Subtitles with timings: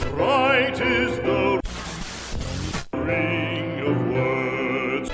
[0.00, 1.60] Right is the
[2.94, 5.10] ring of words.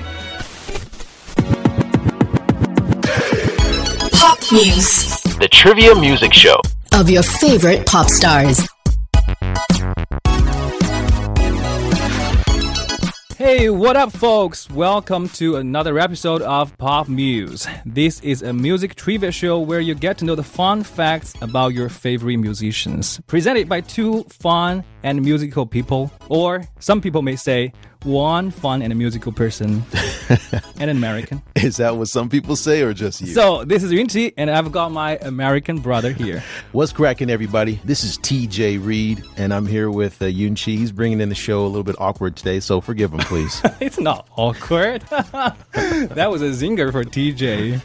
[4.12, 6.60] Pop Muse The Trivia Music Show.
[6.92, 8.66] of your favorite pop stars.
[13.48, 14.68] Hey, what up, folks?
[14.68, 17.66] Welcome to another episode of Pop Muse.
[17.86, 21.72] This is a music trivia show where you get to know the fun facts about
[21.72, 23.22] your favorite musicians.
[23.26, 27.72] Presented by two fun and musical people, or some people may say
[28.04, 29.82] one fun and a musical person
[30.78, 31.42] and an American.
[31.56, 33.28] Is that what some people say, or just you?
[33.28, 36.42] So, this is Yunchi, and I've got my American brother here.
[36.72, 37.80] What's cracking, everybody?
[37.84, 40.72] This is TJ Reed, and I'm here with uh, Yun Chi.
[40.72, 43.62] He's bringing in the show a little bit awkward today, so forgive him, please.
[43.80, 45.02] It's not awkward.
[45.02, 47.80] that was a zinger for TJ.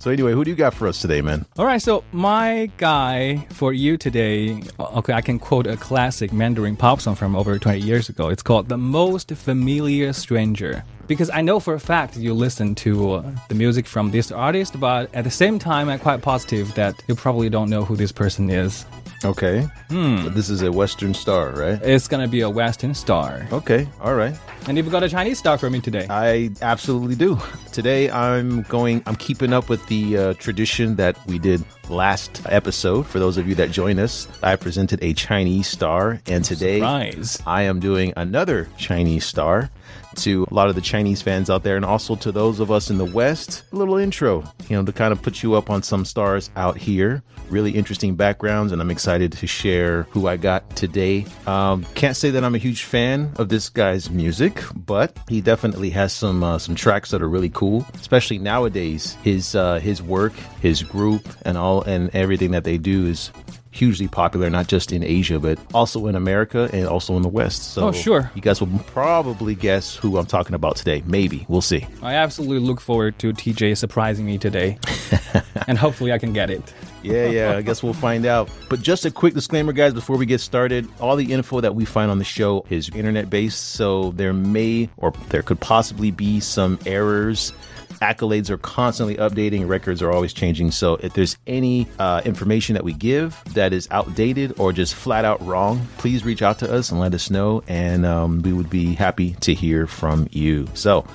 [0.00, 1.46] so, anyway, who do you got for us today, man?
[1.58, 6.76] All right, so my guy for you today, okay, I can quote a classic Mandarin
[6.76, 8.28] pop song from over 20 years ago.
[8.38, 10.84] It's called The Most Familiar Stranger.
[11.08, 14.78] Because I know for a fact you listen to uh, the music from this artist,
[14.78, 18.12] but at the same time, I'm quite positive that you probably don't know who this
[18.12, 18.86] person is.
[19.24, 19.62] Okay.
[19.88, 20.24] Hmm.
[20.24, 21.80] But this is a Western star, right?
[21.82, 23.46] It's gonna be a Western star.
[23.52, 23.88] Okay.
[24.00, 24.34] All right.
[24.66, 26.06] And you've got a Chinese star for me today.
[26.10, 27.38] I absolutely do.
[27.72, 29.02] Today, I'm going.
[29.06, 33.06] I'm keeping up with the uh, tradition that we did last episode.
[33.06, 37.42] For those of you that join us, I presented a Chinese star, and today Surprise.
[37.46, 39.70] I am doing another Chinese star
[40.16, 42.90] to a lot of the Chinese fans out there, and also to those of us
[42.90, 43.62] in the West.
[43.72, 46.76] A little intro, you know, to kind of put you up on some stars out
[46.76, 47.22] here.
[47.50, 51.24] Really interesting backgrounds, and I'm excited to share who I got today.
[51.46, 55.90] Um, can't say that I'm a huge fan of this guy's music, but he definitely
[55.90, 59.16] has some uh, some tracks that are really cool, especially nowadays.
[59.22, 63.30] His uh, his work, his group, and all and everything that they do is
[63.78, 67.74] hugely popular, not just in Asia, but also in America and also in the West.
[67.74, 68.30] So Oh, sure.
[68.34, 71.02] You guys will probably guess who I'm talking about today.
[71.06, 71.46] Maybe.
[71.48, 71.86] We'll see.
[72.02, 74.78] I absolutely look forward to TJ surprising me today.
[75.68, 76.74] and hopefully I can get it.
[77.02, 78.50] Yeah, yeah, I guess we'll find out.
[78.68, 81.84] But just a quick disclaimer, guys, before we get started all the info that we
[81.84, 86.40] find on the show is internet based, so there may or there could possibly be
[86.40, 87.52] some errors.
[88.00, 90.70] Accolades are constantly updating, records are always changing.
[90.70, 95.24] So if there's any uh, information that we give that is outdated or just flat
[95.24, 98.70] out wrong, please reach out to us and let us know, and um, we would
[98.70, 100.68] be happy to hear from you.
[100.74, 101.06] So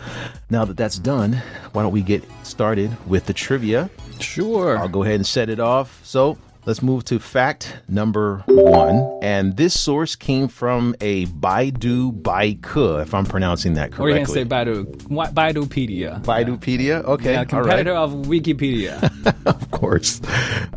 [0.50, 1.42] now that that's done,
[1.72, 3.90] why don't we get started with the trivia?
[4.20, 4.78] Sure.
[4.78, 6.00] I'll go ahead and set it off.
[6.04, 9.20] So let's move to fact number one.
[9.22, 14.06] And this source came from a Baidu Baike, if I'm pronouncing that correctly.
[14.06, 14.44] Or you correctly.
[14.44, 16.24] can say Baidu, Baidupedia.
[16.24, 17.04] Baidupedia?
[17.04, 17.34] Okay.
[17.34, 18.00] Yeah, competitor right.
[18.00, 19.46] of Wikipedia.
[19.46, 20.22] of course.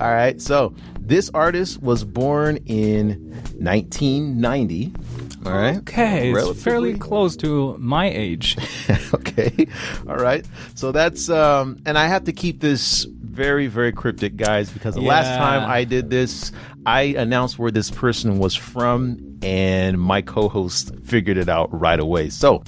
[0.00, 0.40] All right.
[0.40, 4.92] So this artist was born in 1990.
[5.46, 5.78] All right.
[5.78, 8.56] Okay, it's fairly close to my age.
[9.14, 9.66] okay.
[10.08, 10.44] All right.
[10.74, 15.02] So that's um and I have to keep this very very cryptic guys because the
[15.02, 16.52] last time I did this
[16.84, 22.30] I announced where this person was from and my co-host figured it out right away.
[22.30, 22.62] So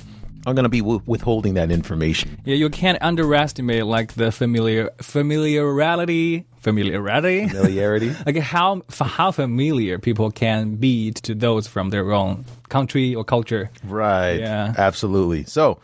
[0.49, 2.41] I'm going to be w- withholding that information.
[2.45, 7.49] Yeah, you can't underestimate like the familiar familiarity, familiarity.
[7.49, 8.15] Familiarity.
[8.27, 13.71] like how how familiar people can be to those from their own country or culture.
[13.85, 14.41] Right.
[14.41, 14.75] Yeah.
[14.77, 15.45] Absolutely.
[15.45, 15.81] So,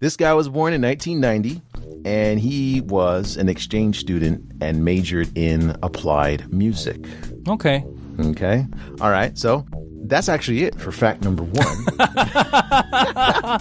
[0.00, 1.62] this guy was born in 1990
[2.04, 7.04] and he was an exchange student and majored in applied music.
[7.48, 7.84] Okay.
[8.18, 8.66] Okay.
[9.00, 9.38] All right.
[9.38, 9.64] So,
[10.06, 11.84] that's actually it for fact number one.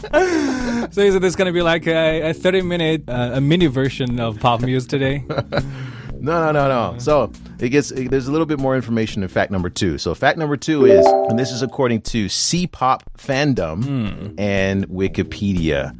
[0.92, 4.20] So is it this gonna be like a, a thirty minute uh, a mini version
[4.20, 5.25] of pop music today?
[6.20, 6.98] No, no, no, no.
[7.00, 10.00] So it gets it, there's a little bit more information in fact number two.
[10.00, 15.96] So fact number two is, and this is according to C-pop fandom and Wikipedia.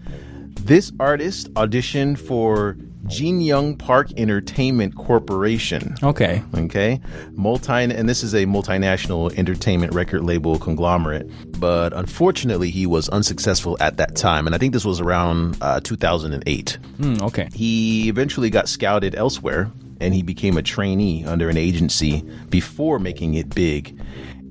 [0.60, 5.96] This artist auditioned for Jin Young Park Entertainment Corporation.
[6.04, 6.44] Okay.
[6.56, 7.00] Okay,
[7.32, 11.30] multi, and this is a multinational entertainment record label conglomerate.
[11.60, 15.80] But unfortunately, he was unsuccessful at that time, and I think this was around uh,
[15.80, 16.78] 2008.
[16.98, 17.50] Hmm, okay.
[17.54, 23.34] He eventually got scouted elsewhere and he became a trainee under an agency before making
[23.34, 24.00] it big.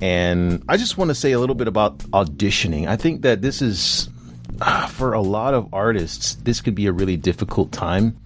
[0.00, 2.88] And I just want to say a little bit about auditioning.
[2.88, 4.08] I think that this is,
[4.61, 8.19] ah, for a lot of artists, this could be a really difficult time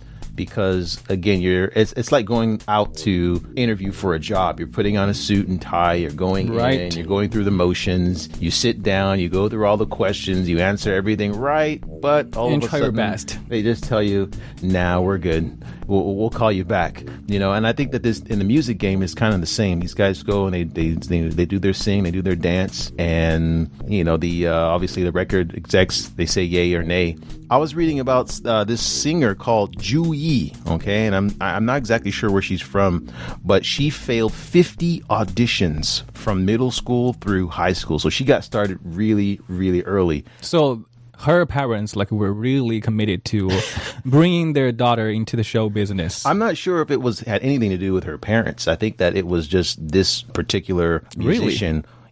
[0.44, 4.58] because again, you're it's it's like going out to interview for a job.
[4.58, 5.94] You're putting on a suit and tie.
[5.94, 6.80] You're going Right.
[6.80, 6.92] in.
[6.92, 8.28] You're going through the motions.
[8.40, 9.20] You sit down.
[9.20, 10.48] You go through all the questions.
[10.48, 13.38] You answer everything right, but all And of a sudden, best.
[13.48, 14.30] they just tell you,
[14.62, 15.62] "Nah, we're good.
[15.90, 18.78] We'll, we'll call you back." You know, and I think that this in the music
[18.78, 19.80] game is kind of the same.
[19.80, 22.92] These guys go and they they they, they do their sing, they do their dance,
[22.98, 27.16] and you know the uh, obviously the record execs they say yay or nay.
[27.50, 31.78] I was reading about uh, this singer called Ju Yi, okay, and I'm I'm not
[31.78, 33.12] exactly sure where she's from,
[33.44, 38.78] but she failed 50 auditions from middle school through high school, so she got started
[38.84, 40.24] really really early.
[40.40, 40.84] So
[41.22, 43.50] her parents like were really committed to
[44.04, 46.24] bringing their daughter into the show business.
[46.24, 48.66] I'm not sure if it was had anything to do with her parents.
[48.68, 51.54] I think that it was just this particular Really?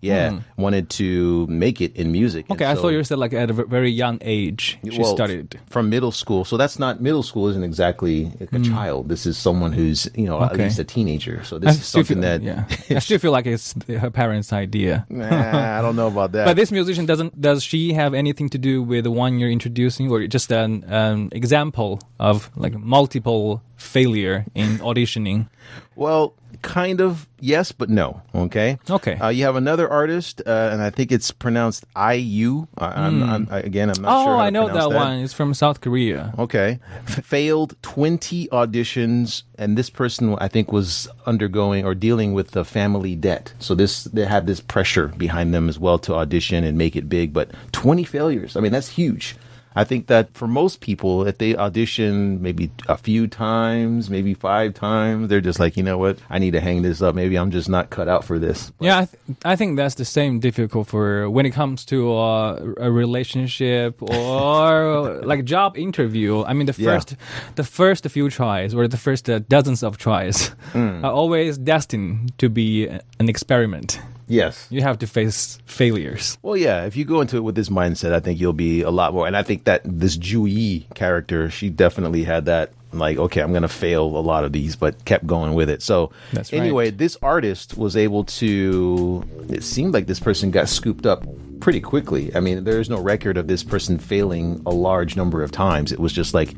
[0.01, 2.47] Yeah, wanted to make it in music.
[2.51, 5.59] okay, I thought you said like at a very young age she well, started.
[5.71, 6.45] from middle school.
[6.45, 7.49] So that's not middle school.
[7.49, 9.09] Isn't exactly like a child.
[9.09, 10.63] This is someone who's you know at Hmm.
[10.63, 11.43] Least a teenager.
[11.45, 12.65] So I this is something feel, that yeah,
[12.97, 15.07] I still feel like it's her parents' idea.
[15.19, 16.45] Nah, I don't know about that.
[16.47, 17.41] But this musician doesn't.
[17.41, 21.29] Does she have anything to do with the one you're introducing, or just an an
[21.33, 25.49] example of like multiple failure in auditioning?
[25.97, 28.23] Well, kind of yes, but no.
[28.35, 28.79] Okay.
[28.89, 29.15] Okay.
[29.15, 32.67] Uh, you have another artist, uh, and I think it's pronounced IU.
[32.77, 34.37] I, I'm, I'm, I, again, I'm not oh, sure.
[34.37, 35.19] how I know pronounce that, one.
[35.21, 36.35] It's from South Korea.
[36.39, 36.79] Okay.
[37.07, 43.15] Failed 20 auditions, and this person, I think, was undergoing or dealing with the family
[43.15, 43.53] debt.
[43.59, 47.09] So this they had this pressure behind them as well to audition and make it
[47.09, 47.33] big.
[47.33, 49.37] But 20 failures, I mean, that's huge.
[49.81, 54.75] I think that for most people, if they audition maybe a few times, maybe five
[54.75, 57.15] times, they're just like, you know what, I need to hang this up.
[57.15, 58.73] Maybe I'm just not cut out for this.
[58.81, 62.75] Yeah, I, th- I think that's the same difficult for when it comes to uh,
[62.89, 66.43] a relationship or like a job interview.
[66.45, 66.95] I mean, the Yeah.
[66.99, 67.17] first,
[67.55, 71.05] the first few tries or the first uh, dozens of tries Hmm.
[71.05, 72.89] are always destined to be
[73.21, 74.01] an experiment.
[74.29, 74.67] Yes.
[74.71, 76.39] You have to face failures.
[76.43, 78.91] Well, yeah, if you go into it with this mindset, I think you'll be a
[78.91, 79.27] lot more.
[79.27, 83.51] And I think that this Ju Yi character, she definitely had that, like, okay, I'm
[83.51, 85.83] going to fail a lot of these, but kept going with it.
[85.83, 86.61] So, That's right.
[86.61, 91.25] anyway, this artist was able to, it seemed like this person got scooped up
[91.61, 92.35] pretty quickly.
[92.35, 95.91] I mean, there's no record of this person failing a large number of times.
[95.91, 96.55] It was just like,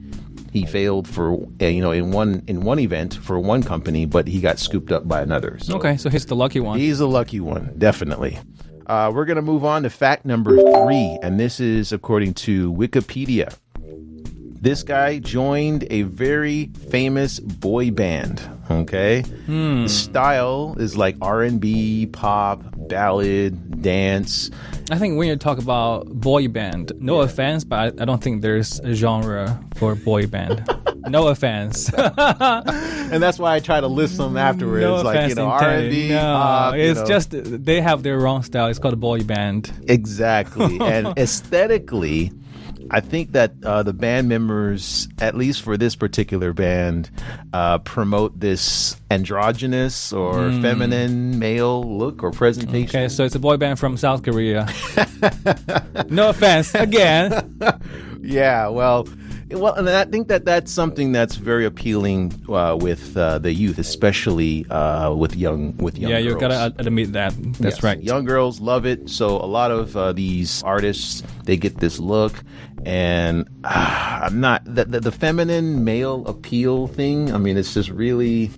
[0.52, 4.26] he failed for uh, you know in one in one event for one company, but
[4.26, 5.58] he got scooped up by another.
[5.60, 6.78] So Okay, so he's the lucky one.
[6.78, 8.38] He's the lucky one, definitely.
[8.86, 12.72] Uh, we're going to move on to fact number three, and this is according to
[12.72, 13.56] Wikipedia.
[14.62, 18.42] This guy joined a very famous boy band.
[18.70, 24.50] Okay, the style is like R and B, pop, ballad, dance.
[24.90, 28.42] I think when you talk about boy band, no offense, but I, I don't think
[28.42, 30.68] there's a genre for boy band.
[31.08, 31.90] no offense.
[33.12, 35.90] And that's why I try to list them afterwards, no like you know R and
[35.90, 36.10] B.
[36.10, 36.74] No, pop.
[36.74, 37.06] you it's know.
[37.06, 38.68] just they have their wrong style.
[38.68, 39.72] It's called a boy band.
[39.88, 40.78] Exactly.
[40.82, 42.30] and aesthetically,
[42.90, 47.10] I think that uh, the band members, at least for this particular band,
[47.52, 52.88] uh, promote this androgynous or feminine male look or presentation.
[52.88, 54.68] Okay, so it's a boy band from South Korea.
[56.08, 57.56] no offense again.
[58.22, 59.08] Yeah, well,
[59.52, 63.78] well, and I think that that's something that's very appealing uh, with uh, the youth,
[63.78, 66.40] especially uh, with young with young yeah, you girls.
[66.40, 67.34] gotta admit that.
[67.58, 67.82] That's Yes.
[67.82, 68.02] right.
[68.02, 69.08] Young girls love it.
[69.10, 72.42] So a lot of uh, these artists they get this look,
[72.84, 77.32] and uh, I'm not the, the the feminine male appeal thing.
[77.34, 78.50] I mean, it's just really.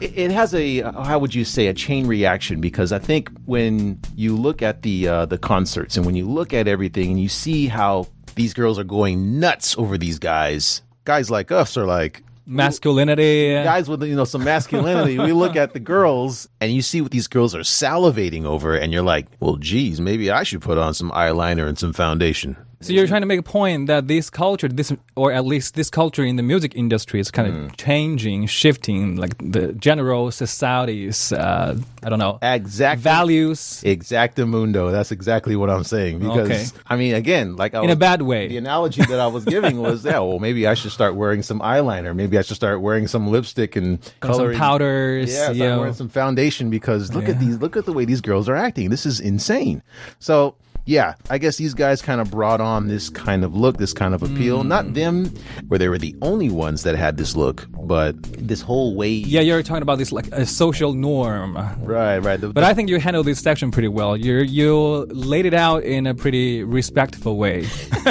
[0.00, 4.36] It has a how would you say a chain reaction because I think when you
[4.36, 7.66] look at the uh, the concerts and when you look at everything and you see
[7.66, 8.06] how
[8.38, 13.52] these girls are going nuts over these guys, guys like us are like, Masculinity.
[13.52, 15.18] guys with you know some masculinity.
[15.18, 18.90] We look at the girls and you see what these girls are salivating over and
[18.90, 22.92] you're like well geez maybe i should put on some eyeliner and some foundation So
[22.92, 26.22] you're trying to make a point that this culture, this or at least this culture
[26.24, 27.64] in the music industry is kind Mm.
[27.66, 35.10] of changing, shifting, like the general society's, uh, I don't know, exact values exactamundo that's
[35.10, 36.64] exactly what i'm saying because Okay.
[36.86, 38.46] i mean again like I in a bad way.
[38.48, 41.60] the analogy that i was giving was yeah well maybe i should start wearing some
[41.60, 45.32] eyeliner maybe i should start wearing some lipstick and And some coloring powders.
[45.32, 47.58] Yeah, start wearing some foundation because look at these.
[47.58, 48.90] Look at the way these girls are acting.
[48.90, 49.82] This is insane.
[50.20, 50.54] So
[50.88, 54.14] yeah, I guess these guys kind of brought on this kind of look, this kind
[54.14, 54.62] of appeal.
[54.62, 54.68] Hmm.
[54.68, 55.26] Not them,
[55.68, 59.26] where they were the only ones that had this look, but this whole wave.
[59.26, 61.56] Yeah, you're talking about this like a social norm.
[61.82, 62.40] Right, right.
[62.40, 64.16] The- But I think you handled this section pretty well.
[64.16, 67.66] You you laid it out in a pretty respectful way,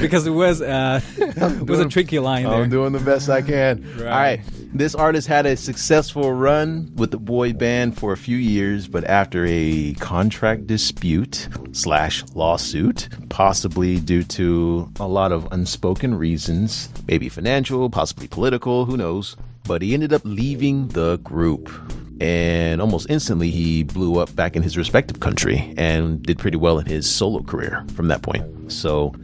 [0.00, 2.44] because it was uh, it was a tricky line.
[2.46, 3.84] I'm doing the best I can.
[3.96, 4.00] Right.
[4.00, 4.40] All right.
[4.72, 9.04] This artist had a successful run with the boy band for a few years, but
[9.04, 17.28] after a contract dispute slash lawsuit, possibly due to a lot of unspoken reasons, maybe
[17.30, 21.70] financial, possibly political, who knows, but he ended up leaving the group.
[22.20, 26.78] And almost instantly, he blew up back in his respective country and did pretty well
[26.78, 28.72] in his solo career from that point.
[28.72, 29.14] So,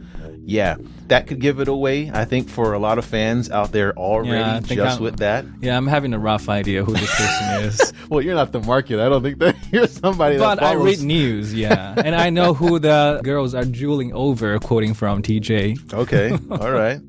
[0.45, 0.77] yeah,
[1.09, 4.31] that could give it away, I think, for a lot of fans out there already
[4.39, 5.45] Yeah, just I'm- with that.
[5.61, 7.93] Yeah, I'm having a rough idea who this person is.
[8.09, 8.99] Well, you're not the market.
[8.99, 11.93] I don't think that you're somebody But that I read news, yeah.
[12.03, 15.93] And I know who the girls are drooling over, quoting from TJ.
[15.93, 16.99] Okay, all right.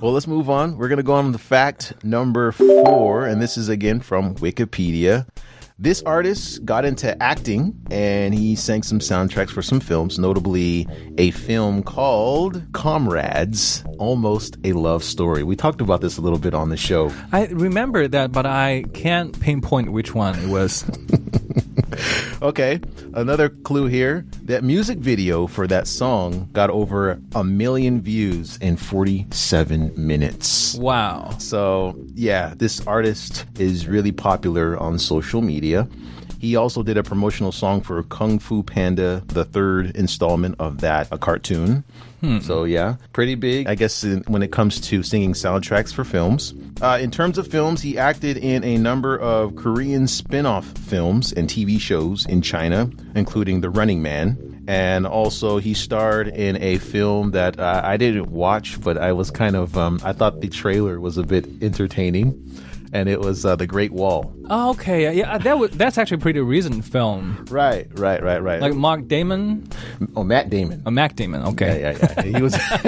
[0.00, 0.78] Well, let's move on.
[0.78, 5.26] We're going to go on to fact number four, and this is again from Wikipedia.
[5.82, 11.30] This artist got into acting and he sang some soundtracks for some films, notably a
[11.30, 15.42] film called Comrades Almost a Love Story.
[15.42, 17.10] We talked about this a little bit on the show.
[17.32, 20.84] I remember that, but I can't pinpoint which one it was.
[22.42, 22.80] Okay,
[23.12, 24.24] another clue here.
[24.44, 30.74] That music video for that song got over a million views in 47 minutes.
[30.76, 31.36] Wow.
[31.38, 35.86] So, yeah, this artist is really popular on social media.
[36.38, 41.08] He also did a promotional song for Kung Fu Panda, the third installment of that
[41.12, 41.84] a cartoon.
[42.40, 46.52] So, yeah, pretty big, I guess, in, when it comes to singing soundtracks for films.
[46.82, 51.32] Uh, in terms of films, he acted in a number of Korean spin off films
[51.32, 54.64] and TV shows in China, including The Running Man.
[54.68, 59.30] And also, he starred in a film that uh, I didn't watch, but I was
[59.30, 62.32] kind of, um, I thought the trailer was a bit entertaining.
[62.92, 64.34] And it was uh, The Great Wall.
[64.48, 67.44] Oh, okay, yeah, that was that's actually a pretty recent film.
[67.48, 68.60] Right, right, right, right.
[68.60, 69.68] Like Mark Damon,
[70.16, 70.82] oh, Matt Damon.
[70.84, 71.42] uh, Mac Damon.
[71.44, 72.38] Okay, Yeah, yeah, yeah.
[72.38, 72.54] He was.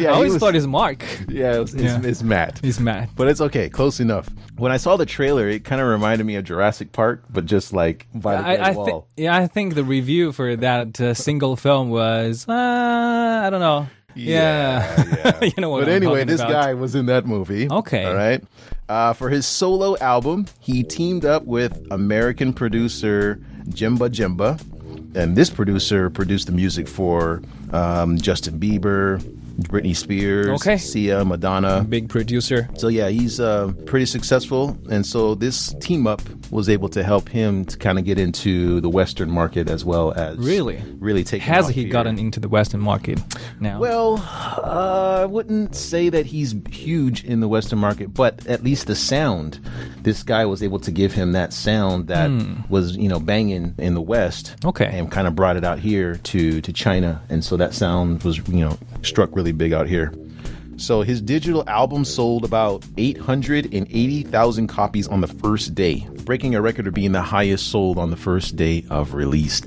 [0.00, 1.04] yeah, I always was, thought it's Mark.
[1.28, 2.00] Yeah, it was, it's, Yeah.
[2.02, 2.58] it's Matt.
[2.60, 3.10] He's Matt.
[3.14, 4.28] But it's okay, close enough.
[4.56, 7.72] When I saw the trailer, it kind of reminded me of Jurassic Park, but just
[7.72, 9.06] like by the Great I, I Wall.
[9.16, 13.86] yeah, I think the review for that uh, single film was uh, I don't know.
[14.14, 15.84] Yeah, you know what.
[15.84, 16.50] But I'm anyway, this about.
[16.50, 17.70] guy was in that movie.
[17.70, 18.04] Okay.
[18.04, 18.42] All right.
[18.88, 24.60] Uh, for his solo album, he teamed up with American producer Jimba Jimba.
[25.14, 27.42] And this producer produced the music for
[27.72, 29.18] um, Justin Bieber,
[29.62, 30.76] Britney Spears, Okay.
[30.76, 31.82] Sia, Madonna.
[31.82, 32.68] big producer.
[32.76, 37.28] So yeah, he's uh, pretty successful, and so this team up was able to help
[37.28, 40.82] him to kind of get into the Western market as well as Really?
[40.98, 41.42] really take.
[41.42, 41.92] Has he here.
[41.92, 43.18] gotten into the Western market
[43.60, 43.78] now?
[43.78, 48.86] Well, uh, I wouldn't say that he's huge in the Western market, but at least
[48.86, 49.60] the sound,
[50.02, 52.30] this guy was able to give him that sound that
[52.68, 54.56] was, you know, banging in the West.
[54.64, 54.86] Okay.
[54.98, 57.22] And kind of brought it out here to, to China.
[57.28, 60.12] And so that sound was, you know, struck really big out here.
[60.78, 66.86] So his digital album sold about 880,000 copies on the first day, breaking a record
[66.86, 69.60] of being the highest sold on the first day of release.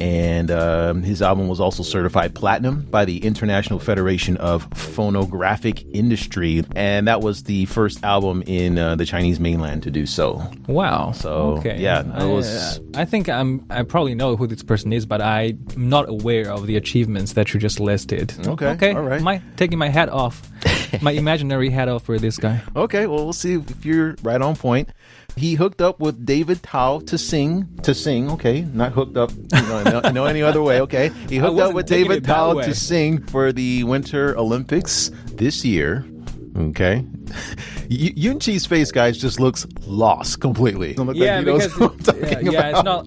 [0.00, 6.64] And um, his album was also certified platinum by the International Federation of Phonographic Industry.
[6.76, 10.42] And that was the first album in uh, the Chinese mainland to do so.
[10.66, 11.12] wow.
[11.12, 11.80] So, okay.
[11.80, 13.64] yeah, I, was- I think I'm.
[13.70, 17.52] I probably know who this person is, but I'm not aware of the achievements that
[17.54, 18.34] you just listed.
[18.46, 18.92] Okay, Okay.
[18.92, 19.20] all right.
[19.22, 20.48] My taking my hat off,
[21.02, 22.60] my imaginary hat off for this guy.
[22.76, 24.90] Okay, well, we'll see if you're right on point.
[25.38, 27.68] He hooked up with David Tao to sing.
[27.84, 30.80] To sing, okay, not hooked up, you know, no, no any other way.
[30.82, 36.04] Okay, he hooked up with David Tao to sing for the Winter Olympics this year.
[36.56, 37.04] Okay,
[37.90, 40.94] Y- Yun Chi's face, guys, just looks lost completely.
[40.94, 41.78] Look Yeah, he because
[42.08, 43.06] it- yeah, yeah, it's not.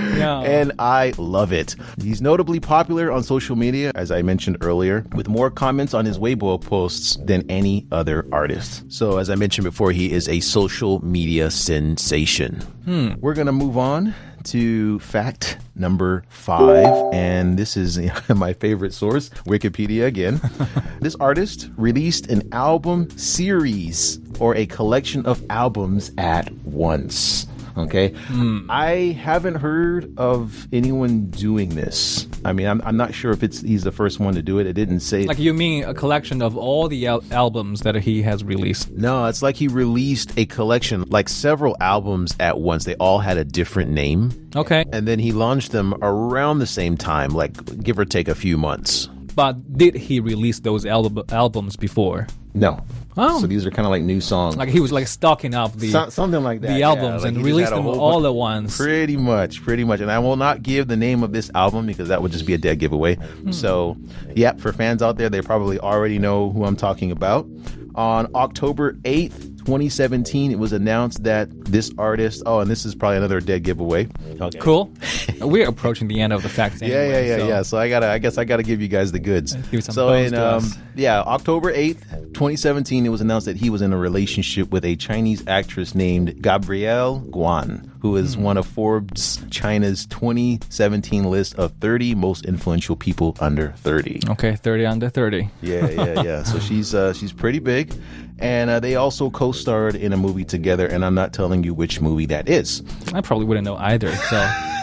[0.42, 1.76] and I love it.
[2.00, 6.18] He's notably popular on social media, as I mentioned earlier, with more comments on his
[6.18, 8.84] Weibo posts than any other artist.
[8.88, 12.60] So, as I mentioned before, he is a social media sensation.
[12.84, 13.14] Hmm.
[13.20, 14.14] We're going to move on
[14.46, 17.98] to fact number five, and this is
[18.34, 20.40] my favorite source, Wikipedia again.
[21.00, 27.46] this artist released an album series or a collection of albums at once.
[27.76, 28.08] Okay.
[28.28, 28.70] Hmm.
[28.70, 32.26] I haven't heard of anyone doing this.
[32.44, 34.66] I mean, I'm, I'm not sure if it's he's the first one to do it.
[34.66, 35.24] It didn't say.
[35.24, 38.90] Like you mean a collection of all the al- albums that he has released?
[38.92, 42.84] no, it's like he released a collection, like several albums at once.
[42.84, 44.30] They all had a different name.
[44.56, 48.34] Okay, And then he launched them around the same time, like give or take a
[48.34, 49.08] few months.
[49.34, 52.26] but did he release those al- albums before?
[52.54, 52.80] No.
[53.16, 53.40] Oh.
[53.40, 54.56] So these are kind of like new songs.
[54.56, 56.68] Like he was like stocking up the So- something like that.
[56.68, 56.88] the yeah.
[56.88, 58.76] albums Like and released them all bunch- at once.
[58.76, 60.00] Pretty much, pretty much.
[60.00, 62.52] And I will not give the name of this album because that would just be
[62.54, 63.14] a dead giveaway.
[63.16, 63.52] Hmm.
[63.52, 63.96] So,
[64.34, 67.46] yeah, for fans out there, they probably already know who I'm talking about.
[67.94, 73.16] On October 8th, 2017, it was announced that this artist, oh, and this is probably
[73.16, 74.08] another dead giveaway.
[74.40, 74.58] Okay.
[74.60, 74.92] Cool.
[75.40, 76.80] We're approaching the end of the facts.
[76.80, 77.62] Yeah, Anyway, yeah, yeah, so- yeah.
[77.62, 79.56] So I gotta, I guess I gotta give you guys the goods.
[79.80, 83.96] So in, um, yeah, October eighth, 2017, it was announced that he was in a
[83.98, 90.04] relationship with a Chinese actress named Gabrielle Guan, who is is one of Forbes China's
[90.06, 94.20] 2017 list of 30 most influential people under 30.
[94.30, 95.48] Okay, thirty under thirty.
[95.62, 96.42] Yeah, yeah, yeah.
[96.42, 97.94] so she's uh, she's pretty big,
[98.38, 100.86] and uh, they also co-starred in a movie together.
[100.86, 102.82] And I'm not telling you which movie that is.
[103.12, 104.14] I probably wouldn't know either.
[104.14, 104.36] So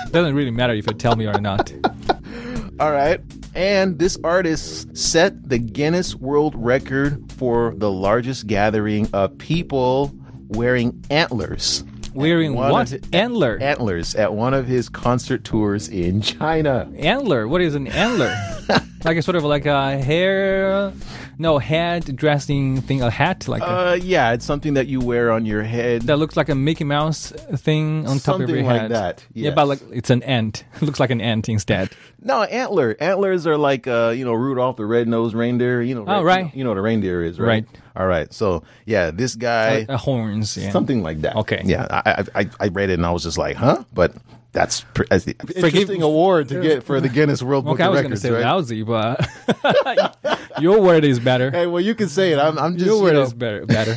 [0.06, 1.72] it doesn't really matter if you tell me or not.
[2.80, 3.22] All right.
[3.56, 10.12] And this artist set the Guinness World Record for the largest gathering of people
[10.48, 11.84] wearing antlers.
[12.14, 12.94] Wearing what?
[13.14, 13.58] Antler.
[13.60, 16.92] Antlers at one of his concert tours in China.
[16.98, 17.48] antler.
[17.48, 18.36] What is an antler?
[19.04, 20.94] like a sort of like a hair,
[21.38, 25.32] no head dressing thing, a hat like a, Uh, yeah, it's something that you wear
[25.32, 26.04] on your head.
[26.04, 28.92] that looks like a Mickey Mouse thing on top of Something your like head.
[28.92, 30.64] that, Yeah, but like it's an ant.
[30.76, 31.90] It looks like an ant instead.
[32.26, 32.96] No, antler.
[33.02, 35.82] Antlers are like, uh, you know, Rudolph the red-nosed reindeer.
[35.82, 36.56] You know, Oh, red- right.
[36.56, 37.48] You know what a reindeer is, right?
[37.48, 37.66] Right.
[37.98, 38.32] All right.
[38.34, 39.80] So, yeah, this guy.
[39.80, 40.56] Like, uh, horns.
[40.56, 40.72] Yeah.
[40.72, 41.36] something like that.
[41.36, 41.62] Okay.
[41.66, 43.84] Yeah, I I- I read it and I was just like, huh?
[43.94, 44.16] But
[44.54, 47.88] that's pr- that's the interesting award to get for the Guinness World Book Okay, I
[47.88, 48.44] of was going to Records, say right?
[48.44, 51.52] lousy, but your word is better.
[51.52, 52.40] Hey, well, you can say it.
[52.40, 53.22] I'm, I'm just Your you word know.
[53.24, 53.66] is better.
[53.66, 53.96] Better.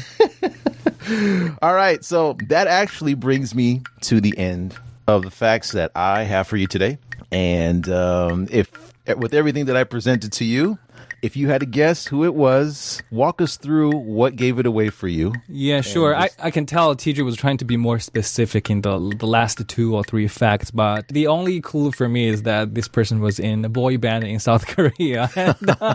[1.63, 6.23] All right, so that actually brings me to the end of the facts that I
[6.25, 6.99] have for you today.
[7.31, 8.71] And um, if
[9.17, 10.79] with everything that I presented to you,
[11.27, 14.91] if you had to guess who it was, walk us through what gave it away
[14.91, 15.35] for you.
[15.49, 16.15] Yeah, sure.
[16.15, 19.67] I, I can tell TJ was trying to be more specific in the the last
[19.69, 23.41] two or three facts, but the only clue for me is that this person was
[23.41, 25.29] in a boy band in South Korea.
[25.35, 25.95] and, uh,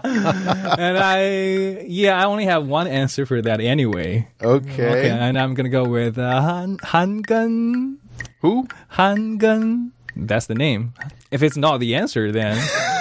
[0.78, 4.28] and I, yeah, I only have one answer for that anyway.
[4.44, 4.90] Okay.
[4.92, 7.98] Okay, and I'm gonna go with uh, Han Hangun.
[8.42, 8.68] Who?
[8.94, 9.92] Hangun.
[10.16, 10.94] That's the name.
[11.32, 12.60] If it's not the answer, then.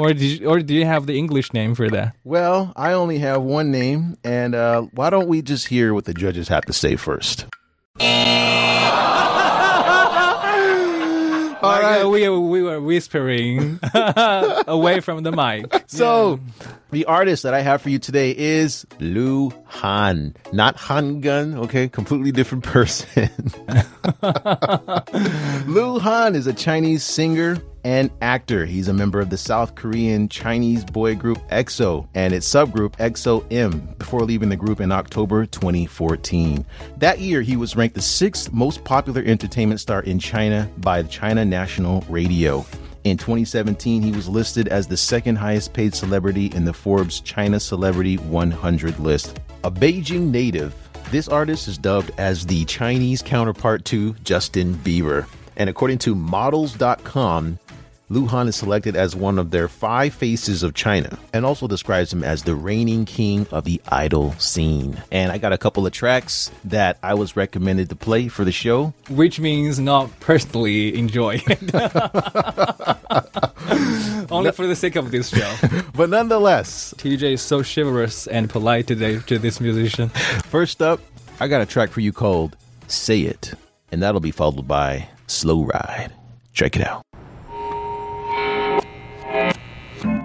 [0.00, 2.16] or did you, or do you have the English name for that?
[2.24, 6.14] Well, I only have one name, and uh, why don't we just hear what the
[6.14, 7.46] judges have to say first?
[11.62, 15.84] All right, we we were whispering away from the mic.
[15.88, 16.40] So,
[16.90, 21.58] the artist that I have for you today is Lu Han, not Han Geng.
[21.64, 23.28] Okay, completely different person.
[25.66, 28.66] Lu Han is a Chinese singer and actor.
[28.66, 33.44] He's a member of the South Korean Chinese boy group EXO and its subgroup EXO
[33.50, 36.64] M before leaving the group in October 2014.
[36.98, 41.44] That year, he was ranked the sixth most popular entertainment star in China by China
[41.44, 42.64] National Radio.
[43.04, 47.58] In 2017, he was listed as the second highest paid celebrity in the Forbes China
[47.58, 49.40] Celebrity 100 list.
[49.64, 50.74] A Beijing native,
[51.10, 55.26] this artist is dubbed as the Chinese counterpart to Justin Bieber.
[55.56, 57.58] And according to models.com,
[58.10, 62.24] Luhan is selected as one of their five faces of China and also describes him
[62.24, 65.00] as the reigning king of the idol scene.
[65.12, 68.50] And I got a couple of tracks that I was recommended to play for the
[68.50, 68.92] show.
[69.08, 71.40] which means not personally enjoy.
[74.30, 75.54] Only for the sake of this show.
[75.94, 80.08] But nonetheless, TJ is so chivalrous and polite today to this musician.
[80.08, 80.98] First up,
[81.38, 82.56] I got a track for you called
[82.88, 83.52] Say It,
[83.92, 86.10] and that'll be followed by Slow Ride.
[86.52, 87.02] Check it out.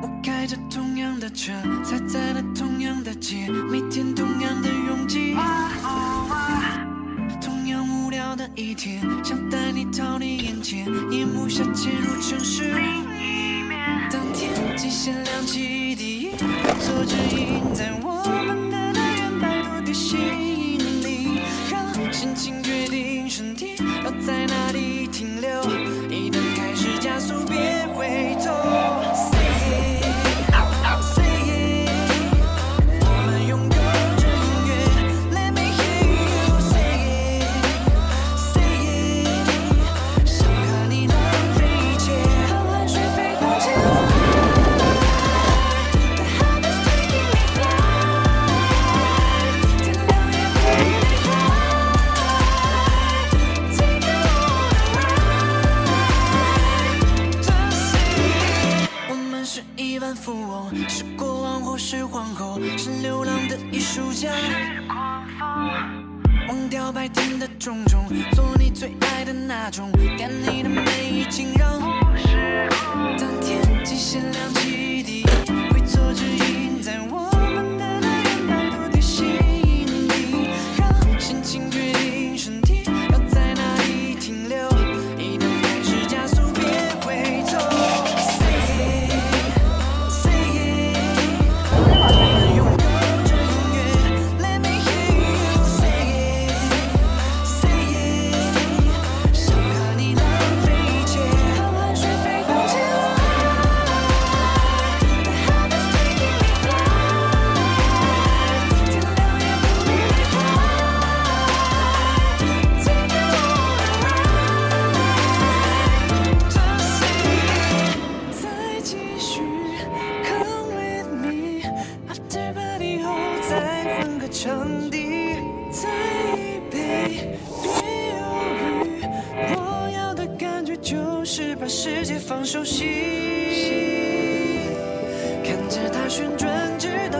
[0.01, 5.35] 我开着同样的车，踩在了同样的街，每天同样的拥挤。
[7.39, 12.73] 同样无聊的一天，想带你逃离眼前，夜幕下潜入城市。
[14.09, 16.31] 当天际线亮起第一，
[16.79, 24.84] 做指引在我们的来源摆脱地心引力，让心情决定身体要在哪里
[25.15, 25.94] 停留。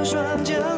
[0.05, 0.74] 双脚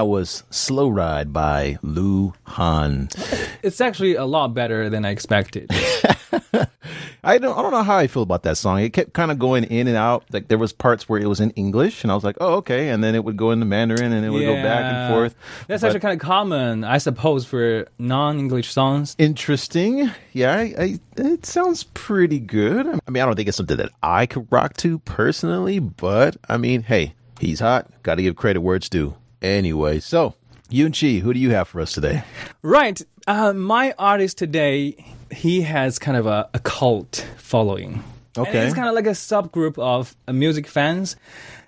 [0.00, 3.10] that was Slow Ride by Lu Han.
[3.62, 5.68] It's actually a lot better than I expected.
[7.22, 8.80] I don't, I don't know how I feel about that song.
[8.80, 10.24] It kept kind of going in and out.
[10.32, 12.88] Like there was parts where it was in English, and I was like, "Oh, okay,"
[12.88, 15.34] and then it would go into Mandarin, and it would go back and forth.
[15.68, 19.16] That's But- actually kind of common, I suppose, for non-English songs.
[19.18, 20.10] interesting.
[20.32, 22.86] Yeah, I, I, it sounds pretty good.
[22.86, 26.56] I mean, I don't think it's something that I could rock to personally, but I
[26.56, 27.90] mean, hey, he's hot.
[28.02, 29.14] Got to give credit where it's due.
[29.42, 30.34] Anyway, so
[30.68, 32.22] Yun Chi, who do you have for us today?
[32.62, 33.00] Right.
[33.26, 38.02] Uh, my artist today, he has kind of a, a cult following.
[38.36, 38.60] And Okay.
[38.64, 41.16] it's kind of like a subgroup of uh, music fans.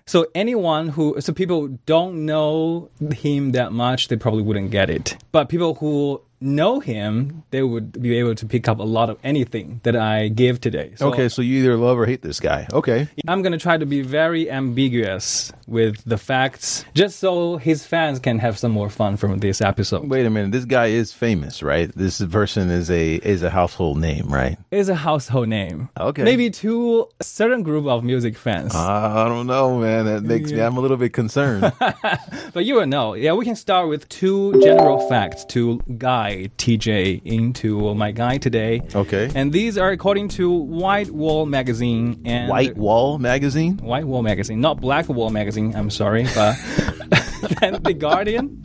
[0.06, 5.16] So anyone who, so people don't know him that much, they probably wouldn't get it.
[5.32, 9.18] But people who know him, they would be able to pick up a lot of
[9.22, 10.92] anything that I give today.
[10.96, 12.66] So okay, so you either love or hate this guy.
[12.72, 13.08] Okay.
[13.28, 18.18] I'm going to try to be very ambiguous with the facts, just so his fans
[18.18, 20.08] can have some more fun from this episode.
[20.08, 20.52] Wait a minute.
[20.52, 21.90] This guy is famous, right?
[21.94, 24.58] This person is a is a household name, right?
[24.70, 25.88] is a household name.
[25.98, 26.22] Okay.
[26.24, 28.74] Maybe to a certain group of music fans.
[28.74, 30.06] I don't know, man.
[30.06, 30.60] That makes me.
[30.60, 31.72] I'm a little bit concerned.
[32.52, 33.14] but you will know.
[33.14, 38.82] Yeah, we can start with two general facts to guide TJ into my guy today.
[38.94, 39.30] Okay.
[39.34, 43.78] And these are according to White Wall magazine and White Wall magazine.
[43.78, 45.74] White Wall magazine, not Black Wall magazine.
[45.74, 46.56] I'm sorry, but
[47.62, 48.60] and the Guardian.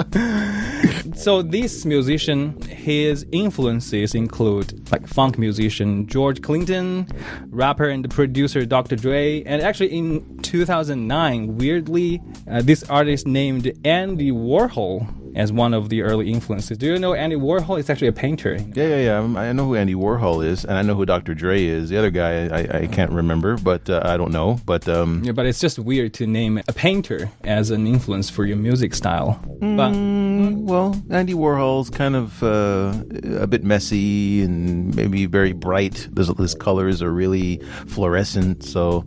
[1.16, 7.08] So this musician, his influences include like funk musician George Clinton,
[7.50, 8.96] rapper and producer Dr.
[8.96, 15.89] Dre, and actually in 2009, weirdly, uh, this artist named Andy Warhol as one of
[15.89, 16.78] the early influences.
[16.78, 17.80] Do you know Andy Warhol?
[17.80, 18.56] It's actually a painter.
[18.73, 19.39] Yeah, yeah, yeah.
[19.39, 21.36] I know who Andy Warhol is, and I know who Dr.
[21.36, 21.89] Dre is.
[21.89, 24.60] The other guy, I, I can't remember, but uh, I don't know.
[24.65, 28.45] But um, Yeah, but it's just weird to name a painter as an influence for
[28.45, 29.39] your music style.
[29.60, 32.93] But mm, well, Andy Warhol's kind of uh,
[33.39, 36.10] a bit messy and maybe very bright.
[36.17, 38.63] His, his colors are really fluorescent.
[38.63, 39.06] So,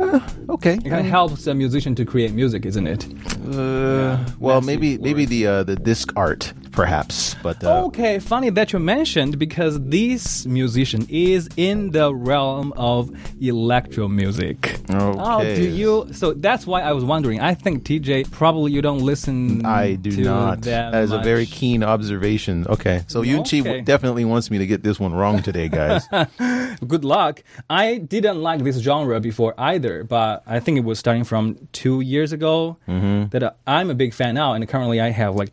[0.00, 0.74] uh, okay.
[0.74, 3.06] it kind of helps a musician to create music, isn't it?
[3.54, 7.36] Uh, well, messy maybe maybe the uh, the disc art, perhaps.
[7.42, 13.10] But uh, Okay, funny that you mentioned because this musician is in the realm of
[13.40, 14.80] electro music.
[14.90, 16.08] Oh, do you?
[16.12, 17.40] So that's why I was wondering.
[17.40, 19.64] I think TJ probably you don't listen.
[19.64, 20.62] I do not.
[20.62, 22.66] That, That is a very keen observation.
[22.68, 23.80] Okay, so Yunchi Okay.
[23.80, 26.06] definitely wants me to get this one wrong today, guys.
[26.86, 27.42] Good luck.
[27.70, 32.00] I didn't like this genre before either, but I think it was starting from two
[32.00, 33.28] years ago Mm-hmm.
[33.30, 35.52] that uh, I'm a big fan now, and currently I have like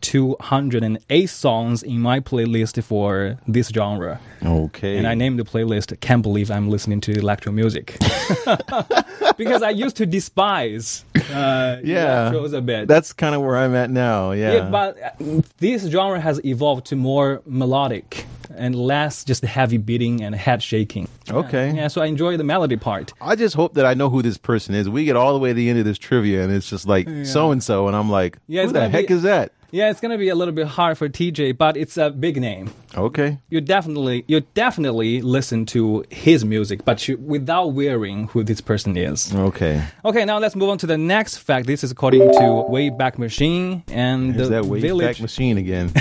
[1.12, 4.18] 208 songs in my playlist for this genre.
[4.44, 4.96] okay.
[4.96, 7.96] And I named the playlist Can't Believe I'm Listening to Electro Music.
[9.36, 12.30] because I used to despise uh, Yeah.
[12.32, 12.88] electros a bit.
[12.88, 14.32] That's kind of where I'm at now.
[14.32, 14.54] Yeah.
[14.54, 18.24] yeah, but uh, this genre has evolved to more melodic
[18.56, 21.08] and less just heavy beating and head shaking.
[21.30, 21.72] Okay.
[21.74, 23.12] Yeah, so I enjoy the melody part.
[23.20, 24.88] I just hope that I know who this person is.
[24.88, 27.06] We get all the way to the end of this trivia, and it's just like
[27.24, 29.52] so and so, and I'm like, Yeah, who the heck be- is that?
[29.74, 32.70] Yeah, it's gonna be a little bit hard for TJ, but it's a big name.
[32.94, 33.38] Okay.
[33.48, 38.98] You definitely, you definitely listen to his music, but you, without wearing who this person
[38.98, 39.34] is.
[39.34, 39.82] Okay.
[40.04, 41.66] Okay, now let's move on to the next fact.
[41.66, 45.88] This is according to Wayback Machine and Is the that Wayback Village Machine again?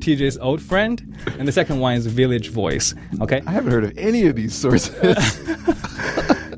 [0.00, 2.94] TJ's old friend, and the second one is Village Voice.
[3.20, 4.96] Okay, I haven't heard of any of these sources.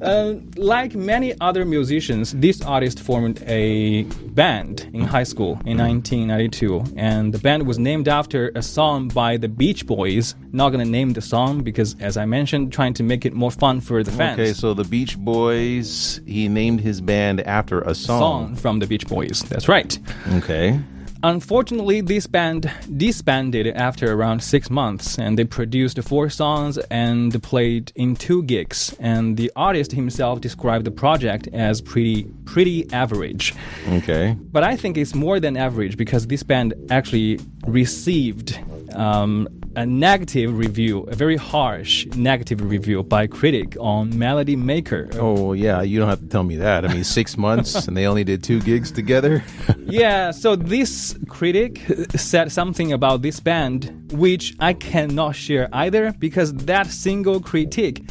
[0.00, 4.02] Uh, like many other musicians, this artist formed a
[4.34, 9.36] band in high school in 1992, and the band was named after a song by
[9.36, 10.34] the Beach Boys.
[10.52, 13.80] Not gonna name the song because, as I mentioned, trying to make it more fun
[13.80, 14.38] for the fans.
[14.40, 18.20] okay, so the Beach Boys, he named his band after a song.
[18.20, 19.42] song from the Beach Boys.
[19.48, 19.98] That's right.
[20.34, 20.78] Okay.
[21.24, 27.90] Unfortunately, this band disbanded after around six months, and they produced four songs and played
[27.96, 28.94] in two gigs.
[29.00, 33.52] And the artist himself described the project as pretty, pretty average.
[33.88, 34.36] Okay.
[34.52, 38.56] But I think it's more than average because this band actually received
[38.94, 39.48] um,
[39.78, 45.08] a negative review, a very harsh negative review by critic on Melody Maker.
[45.12, 46.84] Oh, yeah, you don't have to tell me that.
[46.84, 49.44] I mean, six months and they only did two gigs together.
[49.90, 51.80] Yeah, so this critic
[52.14, 58.06] said something about this band which I cannot share either because that single critique,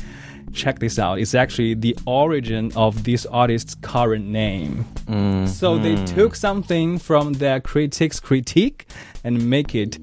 [0.53, 4.85] check this out, is actually the origin of this artist's current name.
[5.47, 6.15] So they mm-hmm.
[6.15, 8.87] took something from their critic's critique
[9.23, 9.97] and make it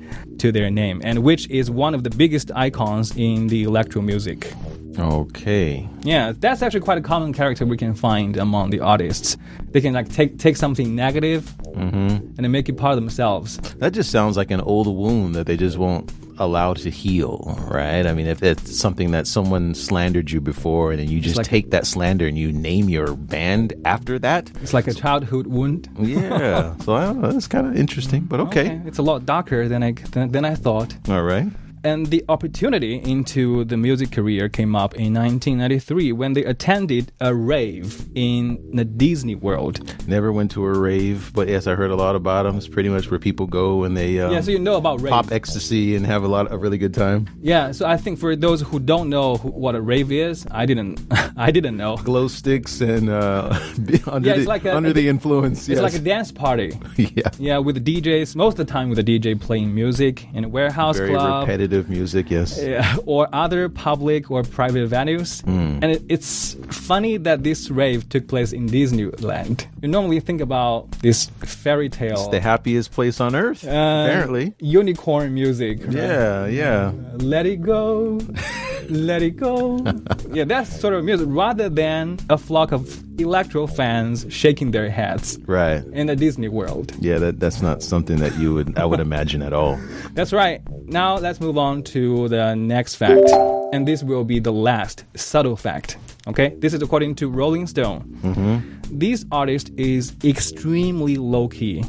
[0.44, 4.52] to their name, and which is one of the biggest icons in the electro music.
[4.98, 5.88] okay.
[6.02, 9.38] Yeah, that's actually quite a common character we can find among the artists.
[9.70, 11.96] They can like take take something negative mm-hmm.
[12.36, 13.56] and they make it part of themselves.
[13.78, 18.06] That just sounds like an old wound that they just won't allow to heal, right?
[18.06, 21.46] I mean, if it's something that someone slandered you before and then you just like-
[21.46, 25.88] take that slander and you name your band after that, It's like a childhood wound.
[25.98, 26.74] yeah.
[26.84, 27.32] so I don't know.
[27.32, 28.80] That's kind of interesting, but okay.
[28.86, 30.96] It's a lot darker than I than, than I thought.
[31.08, 31.46] All right.
[31.84, 37.34] And the opportunity into the music career came up in 1993 when they attended a
[37.34, 39.94] rave in the Disney World.
[40.08, 42.56] Never went to a rave, but yes, I heard a lot about them.
[42.56, 45.10] It's pretty much where people go and they um, yeah, so you know about rave.
[45.10, 47.28] pop ecstasy and have a lot a really good time.
[47.42, 50.64] Yeah, so I think for those who don't know who, what a rave is, I
[50.64, 51.02] didn't
[51.36, 51.98] I didn't know.
[51.98, 53.50] Glow sticks and uh,
[54.06, 55.68] under, Yeah, it's the, like a- under the influence.
[55.68, 55.82] It's yes.
[55.82, 56.78] like a dance party.
[56.96, 57.28] yeah.
[57.38, 60.48] Yeah, with the DJs, most of the time with the DJ playing music in a
[60.48, 61.42] warehouse Very club.
[61.42, 62.58] repetitive music, yes.
[62.62, 65.42] Yeah, or other public or private venues.
[65.44, 65.78] Hmm.
[65.82, 69.66] And it, it's funny that this rave took place in Disneyland.
[69.82, 73.68] You normally think about this fairy tale, It's the happiest place on earth, uh,
[74.06, 74.54] apparently.
[74.60, 75.84] unicorn music.
[75.84, 75.94] right?
[75.94, 76.92] Yeah, yeah.
[77.18, 78.20] Let it go,
[78.90, 79.78] let it go.
[80.32, 85.38] yeah, that's sort of music rather than a flock of electro fans shaking their heads
[85.46, 85.84] Right.
[85.92, 86.92] in the Disney world.
[87.00, 89.78] Yeah, that that's not something that you would I would imagine at all.
[90.14, 90.60] That's right.
[90.86, 93.28] Now let's move on to the next fact.
[93.72, 95.96] And this will be the last subtle fact.
[96.28, 96.54] Okay?
[96.58, 98.00] This is according to Rolling Stone.
[98.22, 98.98] Mm-hmm.
[98.98, 101.84] This artist is extremely low key.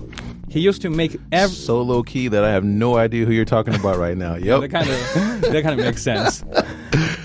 [0.50, 1.56] He used to make every.
[1.56, 4.36] So low key that I have no idea who you're talking about right now.
[4.36, 4.62] Yep.
[4.62, 6.44] That kind of that kind of makes sense.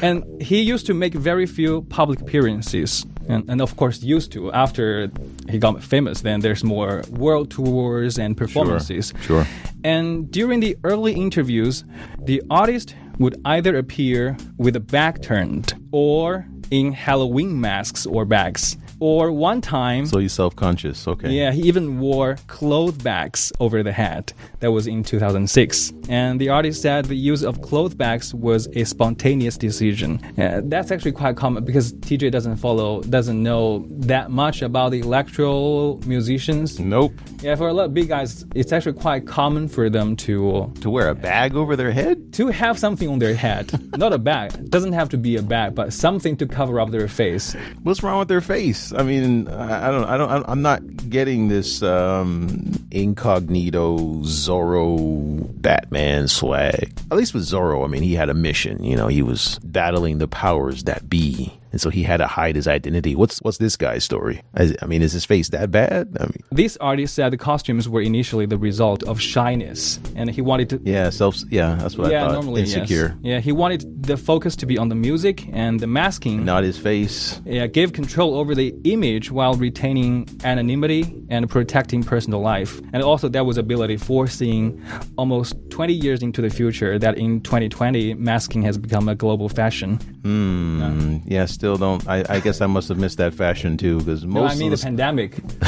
[0.02, 4.50] And he used to make very few public appearances, and, and of course used to.
[4.52, 5.10] After
[5.48, 9.12] he got famous, then there's more world tours and performances.
[9.22, 9.46] Sure.
[9.84, 11.84] And during the early interviews,
[12.18, 18.78] the artist would either appear with a back turned or in Halloween masks or bags.
[19.00, 21.08] Or one time, So he's self conscious.
[21.08, 21.30] Okay.
[21.30, 24.32] yeah, he even wore cloth bags over the hat.
[24.60, 25.92] That was in 2006.
[26.08, 30.20] And the artist said the use of cloth bags was a spontaneous decision.
[30.38, 35.00] Uh, that's actually quite common because TJ doesn't follow, doesn't know that much about the
[35.00, 36.78] electro musicians.
[36.78, 37.12] Nope.
[37.40, 40.90] Yeah, for a lot of big guys, it's actually quite common for them to To
[40.90, 42.32] wear a bag over their head?
[42.34, 43.72] to have something on their head.
[43.98, 44.52] Not a bag.
[44.54, 47.54] It doesn't have to be a bag, but something to cover up their face.
[47.82, 48.89] What's wrong with their face?
[48.92, 56.92] I mean, I, don't, I don't, I'm not getting this um, incognito Zorro Batman swag.
[57.10, 58.82] At least with Zorro, I mean, he had a mission.
[58.82, 62.56] You know, he was battling the powers that be, and so he had to hide
[62.56, 63.14] his identity.
[63.14, 64.42] What's what's this guy's story?
[64.54, 66.16] I, I mean, is his face that bad?
[66.18, 70.40] I mean, This artist said the costumes were initially the result of shyness, and he
[70.42, 70.80] wanted to.
[70.84, 72.32] yeah, self, yeah, that's what yeah, I thought.
[72.34, 72.74] normally yes.
[72.74, 76.44] Insecure, Yeah, he wanted the focus to be on the music and the masking.
[76.44, 77.40] not his face.
[77.44, 82.80] Yeah, gave control over the image while retaining anonymity and protecting personal life.
[82.92, 84.82] And also, there was ability foreseeing
[85.16, 89.98] almost 20 years into the future that in 2020, masking has become a global fashion.
[90.22, 92.08] Mm, yeah, still don't.
[92.08, 94.72] I, I guess I must have missed that fashion too, because No, most I mean
[94.72, 95.36] of the the pandemic.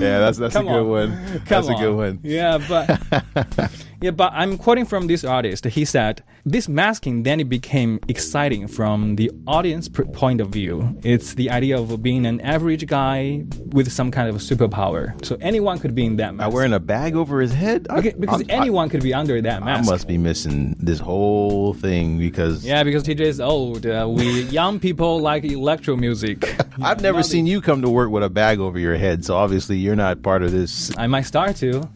[0.00, 0.88] yeah, that's that's Come a good on.
[0.88, 1.10] one.
[1.10, 2.18] Come that's a good one.
[2.24, 3.70] Yeah, but
[4.04, 5.64] yeah, but I'm quoting from this artist.
[5.64, 10.74] He said, "This masking then it became exciting from the audience point of view.
[11.02, 15.02] It's the idea of being an average guy with some kind of superpower.
[15.24, 16.52] So anyone could be in that mask.
[16.52, 17.86] wearing a bag over his head.
[17.88, 19.88] I- okay, because I'm- I- anyone could be under that mask.
[19.88, 23.86] I, must be missing this whole thing because Yeah, because TJ is old.
[23.86, 26.38] Uh, we young people like electro music.
[26.82, 29.24] I've never seen you come to work with a bag over your head.
[29.24, 30.92] So obviously you're not part of this.
[30.98, 31.88] I might start to.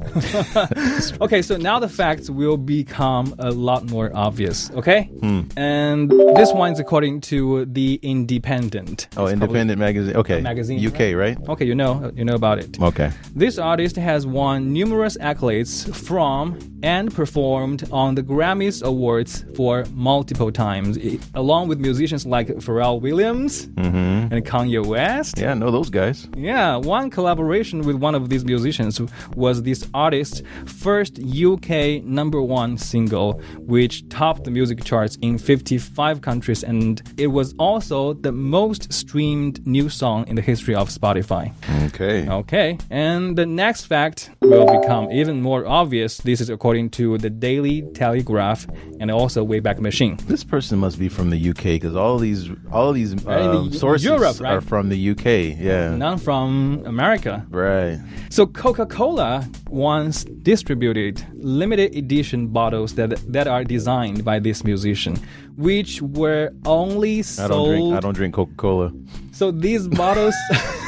[1.20, 5.10] okay, so now the facts will become a lot more obvious, okay?
[5.18, 5.40] Hmm.
[5.56, 6.08] And
[6.38, 9.08] this one's according to The Independent.
[9.16, 10.14] Oh, independent magazine.
[10.14, 11.36] Okay, magazine, UK, right?
[11.48, 12.80] Okay, you know, you know about it.
[12.80, 13.10] Okay.
[13.34, 20.52] This artist has won numerous accolades from and performed on the Grammys Awards for multiple
[20.52, 20.96] times,
[21.34, 25.34] along with musicians like Pharrell Williams and Kanye West.
[25.34, 25.44] Mm-hmm.
[25.44, 26.28] Yeah, I know those guys.
[26.36, 29.00] Yeah, one collaboration with one of these musicians
[29.34, 36.20] was this artist's first UK number one single, which topped the music charts in 55
[36.20, 41.52] countries, and it was also the most streamed new song in the history of Spotify.
[41.86, 42.28] Okay.
[42.28, 46.18] Okay, and the next fact will become even more obvious.
[46.18, 48.66] This is according to the Daily Telegraph
[49.00, 50.18] and also Wayback Machine.
[50.26, 54.04] This person must be from the UK because all these all these the um, sources
[54.04, 54.54] Europe, right?
[54.54, 55.58] are from the UK.
[55.58, 55.96] Yeah.
[55.96, 57.46] None from America.
[57.50, 57.98] Right.
[58.30, 65.16] So Coca-Cola once distributed limited edition bottles that that are designed by this musician,
[65.56, 67.50] which were only sold.
[67.50, 67.94] I don't drink.
[67.96, 68.92] I don't drink Coca Cola.
[69.32, 70.34] So these bottles,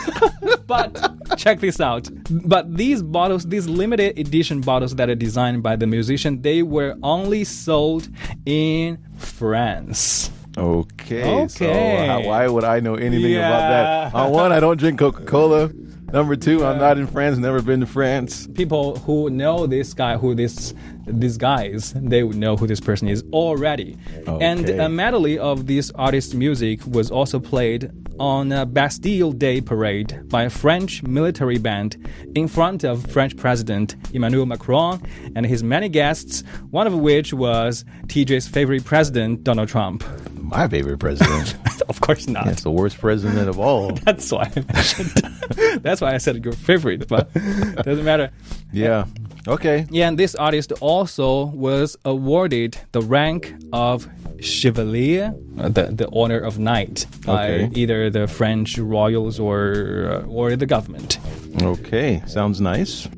[0.66, 0.98] but
[1.36, 2.08] check this out.
[2.30, 6.96] But these bottles, these limited edition bottles that are designed by the musician, they were
[7.02, 8.08] only sold
[8.46, 10.30] in France.
[10.56, 11.46] Okay.
[11.48, 12.06] So uh, Okay.
[12.06, 14.12] how, why would I know anything about that?
[14.12, 14.20] Yeah.
[14.20, 15.70] On one, I don't drink Coca Cola.
[16.12, 17.38] Number two, I'm not in France.
[17.38, 18.48] Never been to France.
[18.48, 20.74] People who know this guy, who this
[21.06, 23.96] these guys, they would know who this person is already.
[24.26, 27.90] And a medley of this artist's music was also played
[28.20, 31.96] on a Bastille Day parade by a French military band
[32.34, 35.00] in front of French President Emmanuel Macron
[35.34, 40.04] and his many guests, one of which was TJ's favorite president, Donald Trump.
[40.34, 41.56] My favorite president.
[41.88, 42.44] of course not.
[42.44, 43.92] That's the worst president of all.
[44.04, 45.82] That's why I mentioned.
[45.82, 48.30] That's why I said your favorite, but doesn't matter.
[48.72, 49.06] Yeah.
[49.48, 49.86] Okay.
[49.90, 54.06] Yeah, and this artist also was awarded the rank of
[54.40, 57.70] Chevalier, uh, the, the honor of knight, by Okay.
[57.74, 61.18] either the French royals or uh, or the government.
[61.62, 62.22] Okay.
[62.26, 63.08] Sounds nice.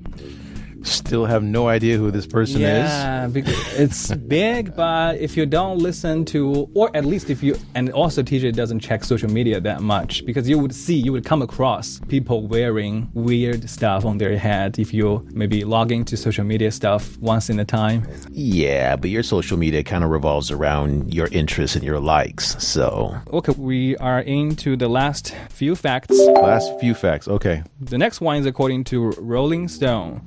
[0.83, 2.89] Still have no idea who this person is.
[2.91, 7.91] Yeah, it's big, but if you don't listen to, or at least if you, and
[7.91, 11.43] also TJ doesn't check social media that much, because you would see, you would come
[11.43, 16.71] across people wearing weird stuff on their head if you maybe log into social media
[16.73, 18.07] stuff once in a time.
[18.31, 22.57] Yeah, but your social media kind of revolves around your interests and your likes.
[22.65, 26.11] So, Okay, we are into the last few facts.
[26.19, 27.29] last few facts.
[27.29, 27.63] Okay.
[27.81, 30.21] The next one is according to Rolling Stone.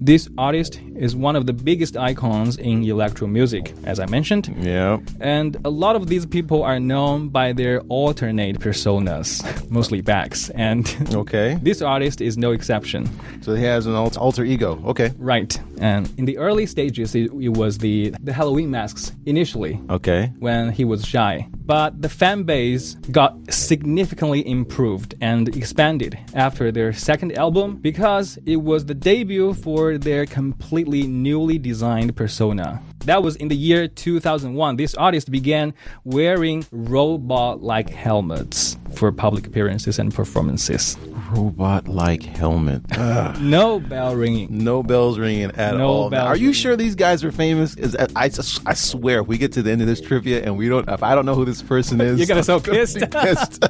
[0.00, 4.54] This artist is one of the biggest icons in electro music, as I mentioned.
[4.60, 4.98] Yeah.
[5.20, 10.50] And a lot of these people are known by their alternate personas, mostly backs.
[10.50, 10.84] And
[11.14, 11.58] Okay.
[11.62, 13.08] this artist is no exception.
[13.42, 14.80] So he has an alt- alter ego.
[14.86, 15.12] Okay.
[15.18, 15.58] Right.
[15.80, 19.80] And in the early stages, it, it was the, the Halloween masks initially.
[19.90, 20.32] Okay.
[20.38, 21.48] when he was shy.
[21.66, 28.56] But the fan base got significantly improved and expanded after their second album because it
[28.56, 32.82] was the debut for their completely newly designed persona.
[33.06, 34.76] That was in the year 2001.
[34.76, 35.72] This artist began
[36.04, 40.98] wearing robot like helmets for public appearances and performances.
[41.30, 42.82] Robot like helmet.
[42.96, 43.40] Ugh.
[43.40, 44.48] No bell ringing.
[44.64, 46.10] No bells ringing at No all.
[46.10, 46.52] bells Are you ringing.
[46.54, 47.74] sure these guys are famous?
[47.76, 48.30] Is I,
[48.66, 51.02] I swear, if we get to the end of this trivia and we don't, if
[51.02, 52.98] I don't know who this person is, You're gonna so I'm be pissed.
[53.10, 53.64] pissed.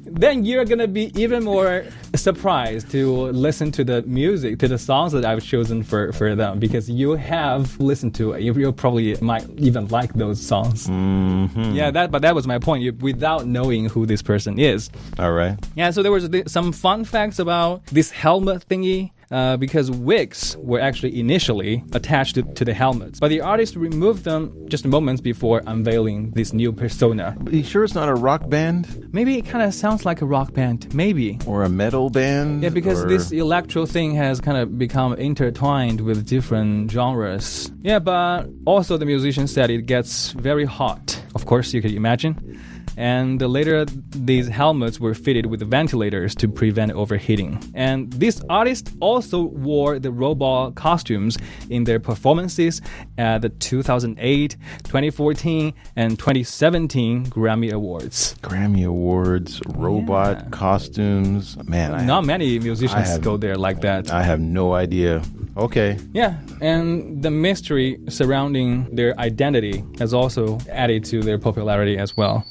[0.04, 1.84] then you're gonna be even more
[2.14, 6.58] surprised to listen to the music, to the songs that I've chosen for, for them
[6.58, 8.42] because you have listened to it.
[8.42, 10.86] You, you probably might even like those songs.
[10.86, 11.72] Mm-hmm.
[11.72, 12.10] Yeah, that.
[12.10, 12.82] But that was my point.
[12.82, 14.90] You, without knowing who this person is.
[15.18, 15.58] all right.
[15.74, 15.90] Yeah.
[15.90, 19.10] So there was th- some fun facts about this helmet thingy.
[19.30, 24.24] Uh, because wigs were actually initially attached to, to the helmets, but the artist removed
[24.24, 27.36] them just moments before unveiling this new persona.
[27.46, 30.26] Are you sure it's not a rock band Maybe it kind of sounds like a
[30.26, 30.94] rock band.
[30.94, 31.38] Maybe.
[31.46, 32.62] or a metal band?
[32.62, 37.70] Yeah, because or- this electro thing has kind of become intertwined with different genres.
[37.82, 41.20] Yeah, but also the musician said it gets very hot.
[41.34, 42.60] Of course, you could imagine.
[42.98, 47.62] And later, these helmets were fitted with ventilators to prevent overheating.
[47.72, 51.38] And this artist also wore the robot costumes
[51.70, 52.82] in their performances
[53.16, 58.34] at the 2008, 2014, and 2017 Grammy Awards.
[58.42, 60.48] Grammy Awards, robot Yeah.
[60.50, 61.56] costumes.
[61.68, 64.10] Man, I Not have, many musicians have- go there like that.
[64.10, 65.22] I have no idea.
[65.56, 65.96] Okay.
[66.12, 72.44] Yeah, and the mystery surrounding their identity has also added to their popularity as well.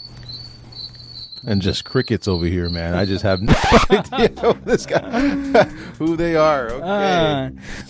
[1.47, 2.93] And just crickets over here, man.
[2.93, 3.53] I just have no
[3.89, 5.19] idea who this guy,
[5.97, 6.69] who they are.
[6.71, 6.83] Okay.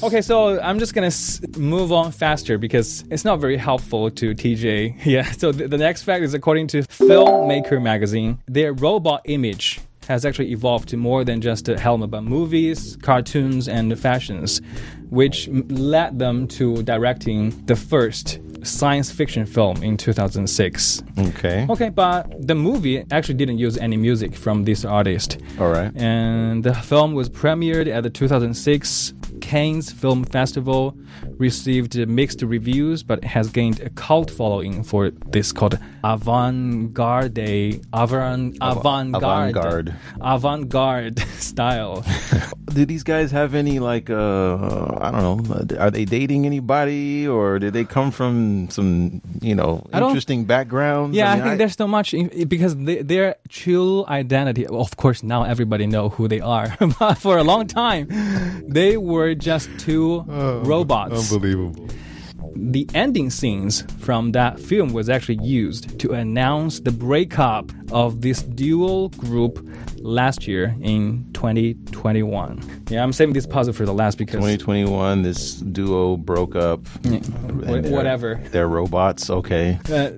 [0.01, 4.11] Uh, okay, so I'm just gonna s- move on faster because it's not very helpful
[4.11, 4.95] to TJ.
[5.07, 10.23] Yeah, so th- the next fact is according to Filmmaker magazine, their robot image has
[10.23, 14.61] actually evolved to more than just a helmet, but movies, cartoons, and fashions,
[15.09, 21.03] which led them to directing the first science fiction film in 2006.
[21.19, 21.65] okay.
[21.69, 25.37] Okay, but the movie actually didn't use any music from this artist.
[25.59, 25.91] All right.
[25.95, 30.95] And the film was premiered at the 2006 Cannes Film Festival,
[31.37, 37.37] received mixed reviews, but has gained a cult following for this called avant-garde,
[37.93, 39.95] avant, avant-garde, avant-garde.
[40.21, 42.05] avant-garde style.
[42.73, 47.59] Do these guys have any like uh I don't know, are they dating anybody or
[47.59, 51.15] did they come from some, you know, interesting backgrounds?
[51.15, 54.67] Yeah, I, mean, think there's so much in, because they, their true identity.
[54.67, 58.07] Of course, now everybody know who they are, but for a long time,
[58.67, 61.31] they were just two robots.
[61.31, 61.87] unbelievable.
[62.55, 68.41] the ending scenes from that film was actually used to announce the breakup of this
[68.41, 69.59] dual group
[69.99, 72.61] last year in 2021.
[72.89, 76.79] Yeah, I'm saving this puzzle for the last because 2021, this duo broke up.
[77.03, 78.39] and wh- they're- whatever.
[78.51, 79.29] They're robots.
[79.29, 79.79] Okay.
[79.91, 80.09] Uh,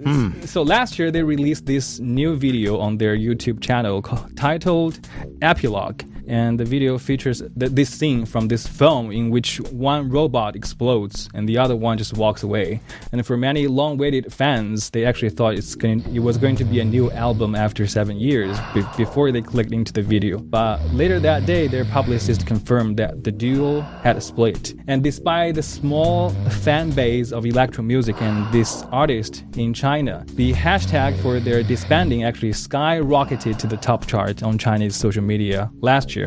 [0.45, 4.99] So last year they released this new video on their YouTube channel ca- titled
[5.41, 6.01] Epilogue.
[6.29, 11.27] And the video features th- this scene from this film in which one robot explodes
[11.33, 12.81] and the other one just walks away.
[13.11, 16.85] And for many long-awaited fans, they actually thought going, it was going to be a
[16.85, 20.37] new album after seven years be- before they clicked into the video.
[20.37, 24.75] But later that day, their publicist confirmed that the duo had split.
[24.87, 26.29] And despite the small
[26.63, 32.23] fan base of electro music and this artist in China, the hashtag for their disbanding
[32.23, 36.18] actually skyrocketed to the top chart on Chinese social media last year.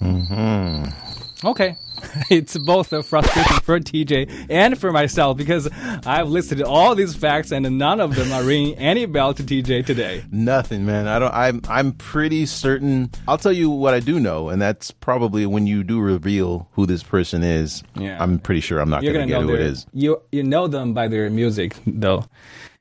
[0.00, 1.46] Mm-hmm.
[1.46, 1.76] Okay.
[2.28, 5.68] It's both a frustration for TJ and for myself because
[6.04, 9.86] I've listed all these facts and none of them are ringing any bell to TJ
[9.86, 10.22] today.
[10.30, 11.08] Nothing, man.
[11.08, 11.32] I don't.
[11.32, 11.60] I'm.
[11.68, 13.10] I'm pretty certain.
[13.26, 16.84] I'll tell you what I do know, and that's probably when you do reveal who
[16.84, 17.82] this person is.
[17.96, 18.22] Yeah.
[18.22, 19.86] I'm pretty sure I'm not going gonna to get know who it their, is.
[19.94, 22.26] You you know them by their music though.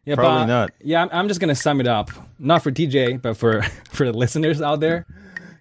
[0.06, 0.72] Yeah, Probably but- not.
[0.82, 4.14] Yeah, I'm, I'm just gonna sum it up, not for TJ, but for for the
[4.18, 5.06] listeners out there.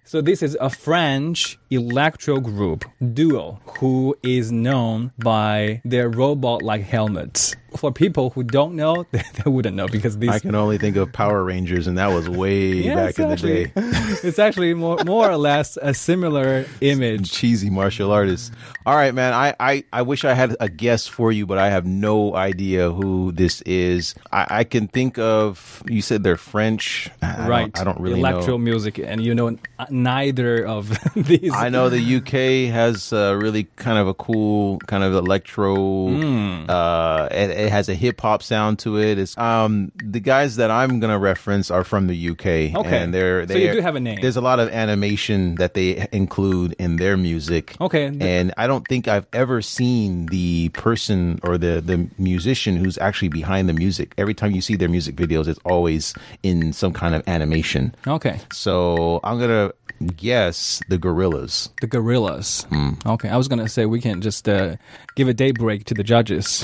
[0.05, 2.83] So this is a French electro group
[3.13, 7.55] duo who is known by their robot-like helmets.
[7.77, 10.95] For people who don't know, they, they wouldn't know because these I can only think
[10.95, 13.71] of Power Rangers, and that was way Yeah, back in the day.
[13.75, 17.31] it's actually more more or less a similar image.
[17.31, 18.51] Cheesy martial artists.
[18.85, 19.33] All right, man.
[19.33, 22.91] I, I, I wish I had a guess for you, but I have no idea
[22.91, 24.13] who this is.
[24.31, 25.81] I, I can think of.
[25.87, 27.09] You said they're French.
[27.21, 27.79] I don't- right.
[27.79, 28.57] I don't really electro know.
[28.57, 29.57] music, and you know
[29.89, 31.51] neither of these.
[31.53, 35.75] I know the UK has uh, really kind of a cool kind of electro.
[36.09, 36.65] Hmm.
[36.69, 39.17] Uh, it, it has a hip hop sound to it.
[39.17, 42.45] It's um the guys that I'm gonna reference are from the UK.
[42.75, 42.97] Okay.
[42.97, 44.19] and they're So you do have a name.
[44.21, 47.75] There's a lot of animation that they include in their music.
[47.81, 48.05] Okay.
[48.19, 53.29] and I don't think I've ever seen the person or the the musician who's actually
[53.29, 54.13] behind the music.
[54.17, 56.13] Every time you see their music videos, it's always
[56.43, 57.95] in some kind of animation.
[58.07, 58.39] Okay.
[58.51, 59.71] So I'm gonna
[60.17, 61.69] guess the Gorillaz.
[61.81, 62.65] The Gorillaz.
[62.67, 62.91] Hmm.
[63.05, 64.75] Okay, I was gonna say we can't just uh,
[65.15, 66.63] give a day break to the judges.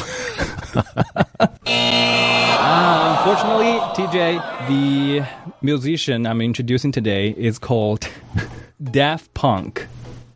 [0.75, 0.83] uh,
[3.17, 5.25] unfortunately, TJ, the
[5.61, 8.07] musician I'm introducing today is called
[8.83, 9.87] Daft Punk.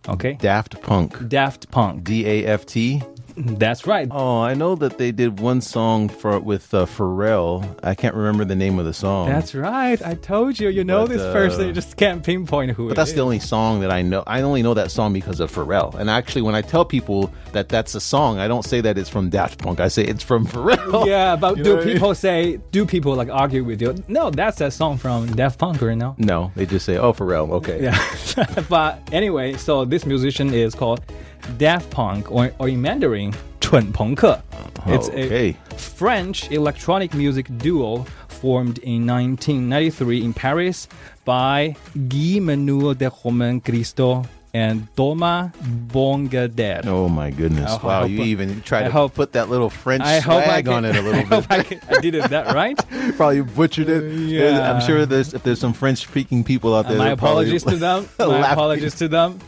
[0.07, 1.27] Okay, Daft Punk.
[1.29, 2.03] Daft Punk.
[2.03, 3.01] D A F T.
[3.35, 4.07] That's right.
[4.11, 7.63] Oh, I know that they did one song for with uh, Pharrell.
[7.83, 9.27] I can't remember the name of the song.
[9.27, 10.01] That's right.
[10.05, 10.69] I told you.
[10.69, 11.61] You know But, this person.
[11.61, 12.87] uh, You just can't pinpoint who.
[12.89, 14.23] but that's the only song that I know.
[14.27, 15.95] I only know that song because of Pharrell.
[15.95, 19.09] And actually, when I tell people that that's a song, I don't say that it's
[19.09, 19.79] from Daft Punk.
[19.79, 21.05] I say it's from Pharrell.
[21.05, 21.93] Yeah, but You do what I mean?
[21.95, 22.57] people say?
[22.71, 23.95] Do people like argue with you?
[24.07, 26.15] No, that's a song from Daft Punk, or no?
[26.17, 27.81] No, they just say, "Oh, Pharrell." Okay.
[27.83, 27.97] Yeah.
[28.69, 31.01] but anyway, so this musician is called
[31.58, 34.38] Daft Punk, or, or in Mandarin, 蠢朋克.
[34.86, 35.54] It's Okay.
[35.70, 40.88] a French electronic music duo formed in 1993 in Paris
[41.24, 41.74] by
[42.08, 44.22] Guy Manuel de Romain Cristo
[44.53, 46.85] and Thomas Bongader.
[46.85, 47.71] Oh my goodness!
[47.71, 50.67] I wow, hope- you even tried I to hope- put that little French I swag
[50.67, 51.45] on it a little bit.
[51.49, 52.77] I, can- I did it that right.
[53.17, 54.03] probably butchered it.
[54.03, 54.71] Uh, yeah.
[54.73, 56.97] I'm sure there's if there's some French speaking people out there.
[56.97, 58.07] My apologies to them.
[58.19, 58.51] My laughing.
[58.53, 59.39] apologies to them.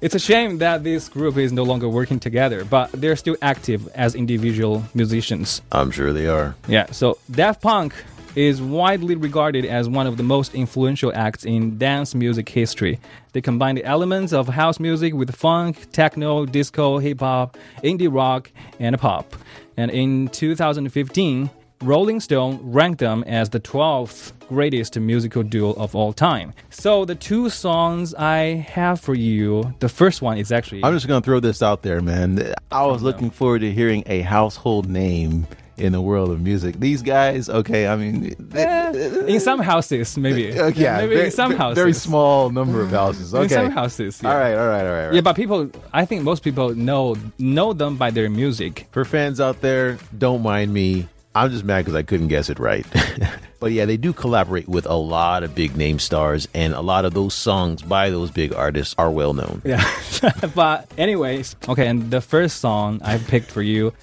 [0.00, 3.86] It's a shame that this group is no longer working together, but they're still active
[3.94, 5.62] as individual musicians.
[5.70, 6.56] I'm sure they are.
[6.68, 7.94] Yeah, so Daft Punk
[8.34, 12.98] is widely regarded as one of the most influential acts in dance music history.
[13.32, 18.50] They combine the elements of house music with funk, techno, disco, hip hop, indie rock,
[18.78, 19.36] and pop.
[19.76, 21.50] And in 2015,
[21.82, 26.52] Rolling Stone ranked them as the 12th greatest musical duo of all time.
[26.70, 31.08] So the two songs I have for you, the first one is actually I'm just
[31.08, 32.54] gonna throw this out there, man.
[32.70, 35.46] I was looking forward to hearing a household name
[35.76, 36.78] in the world of music.
[36.78, 38.92] These guys, okay, I mean, Eh,
[39.26, 40.58] in some houses maybe.
[40.58, 41.76] uh, yeah, maybe very, in some houses.
[41.76, 43.34] very small number of houses.
[43.34, 44.20] Okay, In some houses.
[44.22, 44.30] Yeah.
[44.32, 45.00] All right, all right, all right.
[45.00, 45.14] all right.
[45.14, 48.86] Yeah, but people, I think most people know know them by their music.
[48.92, 51.08] For fans out there, don't mind me.
[51.34, 52.84] I'm just mad because I couldn't guess it right.
[53.60, 57.06] but yeah, they do collaborate with a lot of big name stars, and a lot
[57.06, 59.62] of those songs by those big artists are well known.
[59.64, 59.82] Yeah.
[60.54, 63.94] but anyways, okay, and the first song I picked for you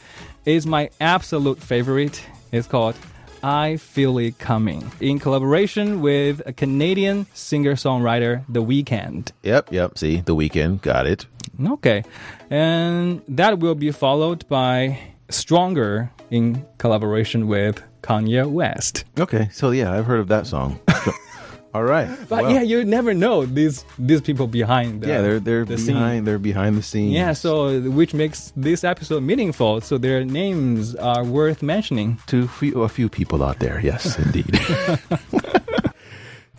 [0.45, 2.23] is my absolute favorite.
[2.51, 2.95] It's called
[3.43, 9.31] I Feel It Coming in collaboration with a Canadian singer-songwriter, The Weeknd.
[9.43, 9.97] Yep, yep.
[9.97, 11.25] See, The Weeknd got it.
[11.63, 12.03] Okay.
[12.49, 19.05] And that will be followed by Stronger in collaboration with Kanye West.
[19.19, 20.79] Okay, so yeah, I've heard of that song.
[21.73, 22.09] All right.
[22.27, 25.01] But Well, yeah, you never know these these people behind.
[25.01, 26.23] The, yeah, they're they're the behind Scene.
[26.25, 27.13] they're behind the scenes.
[27.13, 29.81] Yeah, so which makes this episode meaningful.
[29.81, 32.17] So their names are worth mentioning.
[32.27, 33.79] to few, a few people out there.
[33.83, 34.49] Yes, indeed.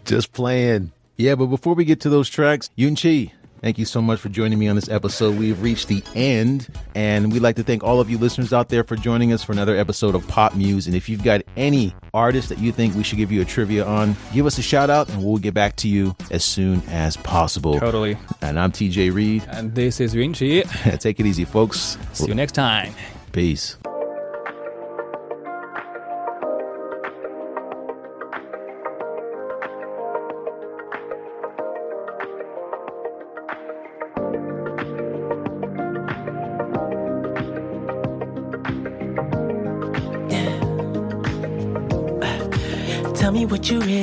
[0.04, 0.92] Just playing.
[1.16, 4.28] Yeah, but before we get to those tracks, Yun Chi, thank you so much for
[4.28, 5.38] joining me on this episode.
[5.38, 8.84] We've reached the end, and we'd like to thank all of you listeners out there
[8.84, 10.86] for joining us for another episode of Pop Muse.
[10.86, 13.84] And if you've got any artists that you think we should give you a trivia
[13.84, 17.16] on, give us a shout out, and we'll get back to you as soon as
[17.16, 17.78] possible.
[17.78, 18.16] Totally.
[18.42, 19.44] And I'm TJ Reed.
[19.48, 20.64] And this is Yunchi.
[21.00, 21.98] Take it easy, folks.
[22.12, 22.92] See you next time.
[23.32, 23.76] Peace.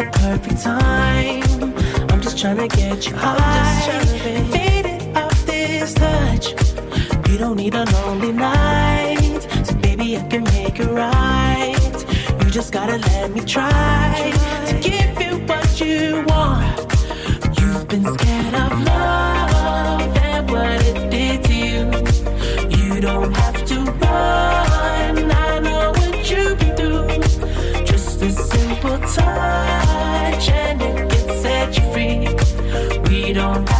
[0.00, 1.42] the perfect time.
[2.10, 4.00] I'm just tryna get you high,
[4.54, 6.46] faded off this touch.
[7.28, 11.96] You don't need a lonely night, so baby, I can make it right.
[12.42, 14.32] You just gotta let me try
[14.68, 16.78] to give you what you want.
[17.58, 21.82] You've been scared of love and what it did to you.
[22.76, 25.30] You don't have to run.
[25.30, 27.84] I know what you've been through.
[27.84, 29.79] Just a simple touch
[33.32, 33.79] don't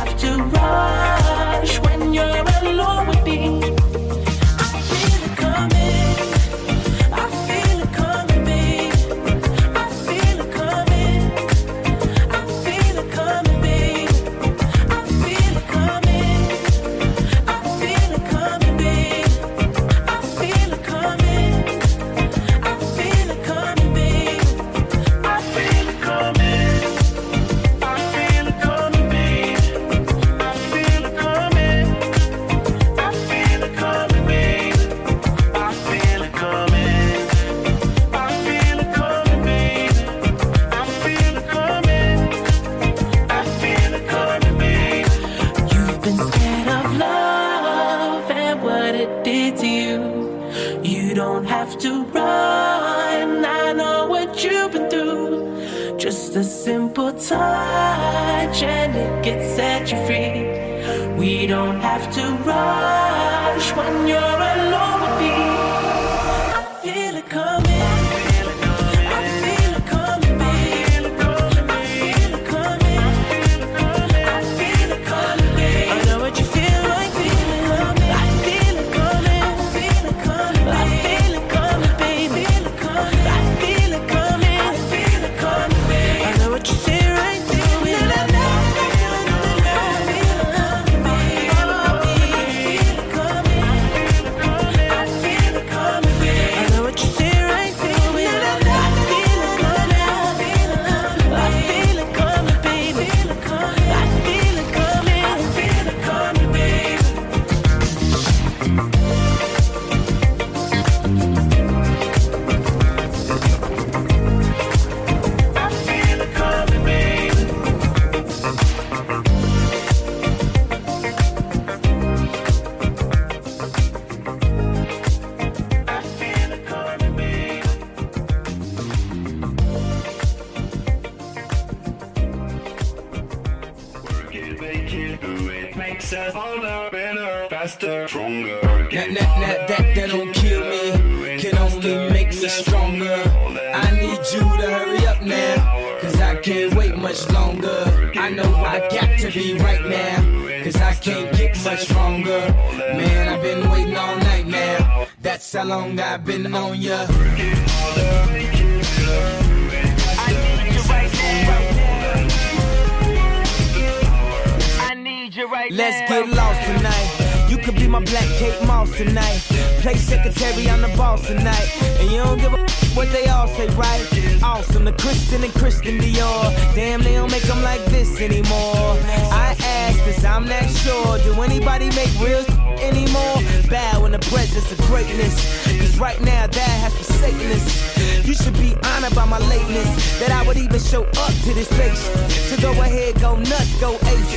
[173.00, 174.06] what they all say, right?
[174.42, 176.52] Awesome, the Christian and Christian Dior.
[176.74, 178.92] Damn, they don't make them like this anymore.
[179.32, 181.16] I ask, cause I'm not sure.
[181.20, 182.44] Do anybody make real
[182.82, 183.36] anymore?
[183.68, 185.34] Bow in the presence of greatness.
[185.78, 188.26] Cause right now, that has forsaken us.
[188.26, 190.18] You should be honored by my lateness.
[190.20, 192.00] That I would even show up to this place.
[192.48, 194.30] So go ahead, go nuts, go ace.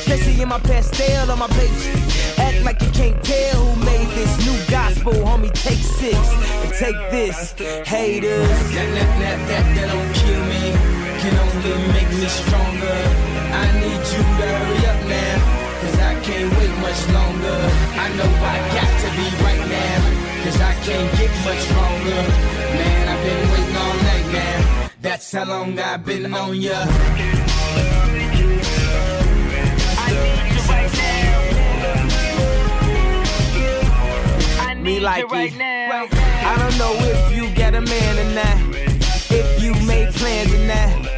[0.00, 2.38] Especially in my pastel on my Bape.
[2.38, 5.52] Act like you can't tell who made this new gospel, homie.
[5.52, 7.52] Take six and take this,
[7.86, 8.48] haters.
[8.48, 10.72] That, that, that, that, that don't kill me,
[11.20, 12.98] can only make me stronger.
[13.50, 15.57] I need you to hurry up now,
[16.28, 17.58] can't wait much longer.
[18.04, 19.98] I know I got to be right now,
[20.44, 22.22] cause I can't get much stronger.
[22.78, 24.90] Man, I've been waiting all night now.
[25.00, 26.84] That's how long I've been on ya.
[34.82, 35.52] Me like it.
[35.60, 38.58] I don't know if you got a man or not.
[39.30, 41.17] If you made plans or not.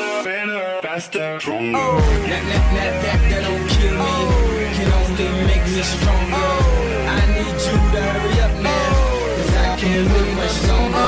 [0.91, 1.77] Better, faster, stronger.
[1.77, 3.99] Uh, oh, that, that, that, that, that don't kill me.
[4.03, 4.35] Oh.
[4.75, 6.35] Can only make me stronger.
[6.35, 7.07] Oh.
[7.07, 8.91] I need you to hurry up now.
[8.91, 9.35] Oh.
[9.37, 11.00] Cause I can't wait much longer.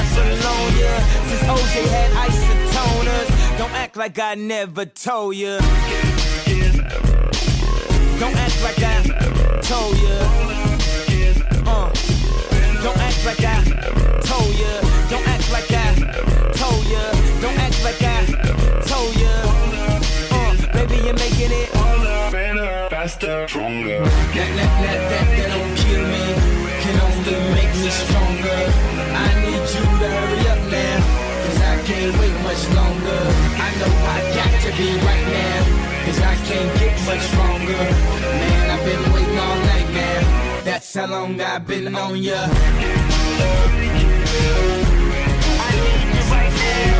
[0.00, 0.72] On
[1.28, 3.58] Since OJ had isotoners.
[3.58, 5.58] Don't act like I never told ya.
[8.18, 9.02] Don't act like I
[9.62, 10.16] told ya.
[11.66, 11.90] Uh.
[12.82, 13.62] Don't act like I
[14.24, 14.80] told ya.
[15.10, 15.94] Don't act like I
[16.54, 17.12] told ya.
[17.40, 18.24] Don't act like I
[18.86, 19.28] told ya.
[20.32, 21.72] Uh, baby, you're making it.
[22.32, 24.00] Better, faster, stronger.
[24.00, 26.39] That, that, that, that, that don't kill me,
[27.34, 28.60] only make me stronger.
[29.24, 30.96] I need you to hurry up now,
[31.42, 33.22] cause I can't wait much longer.
[33.66, 35.60] I know I got to be right now,
[36.04, 37.82] cause I can't get much stronger.
[38.40, 40.20] Man, I've been waiting all night now,
[40.64, 42.40] that's how long I've been on ya.
[45.66, 46.94] I need you right now.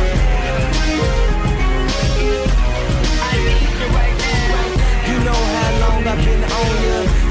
[3.29, 4.53] I need you right now.
[5.09, 7.30] You know how long I've been on ya.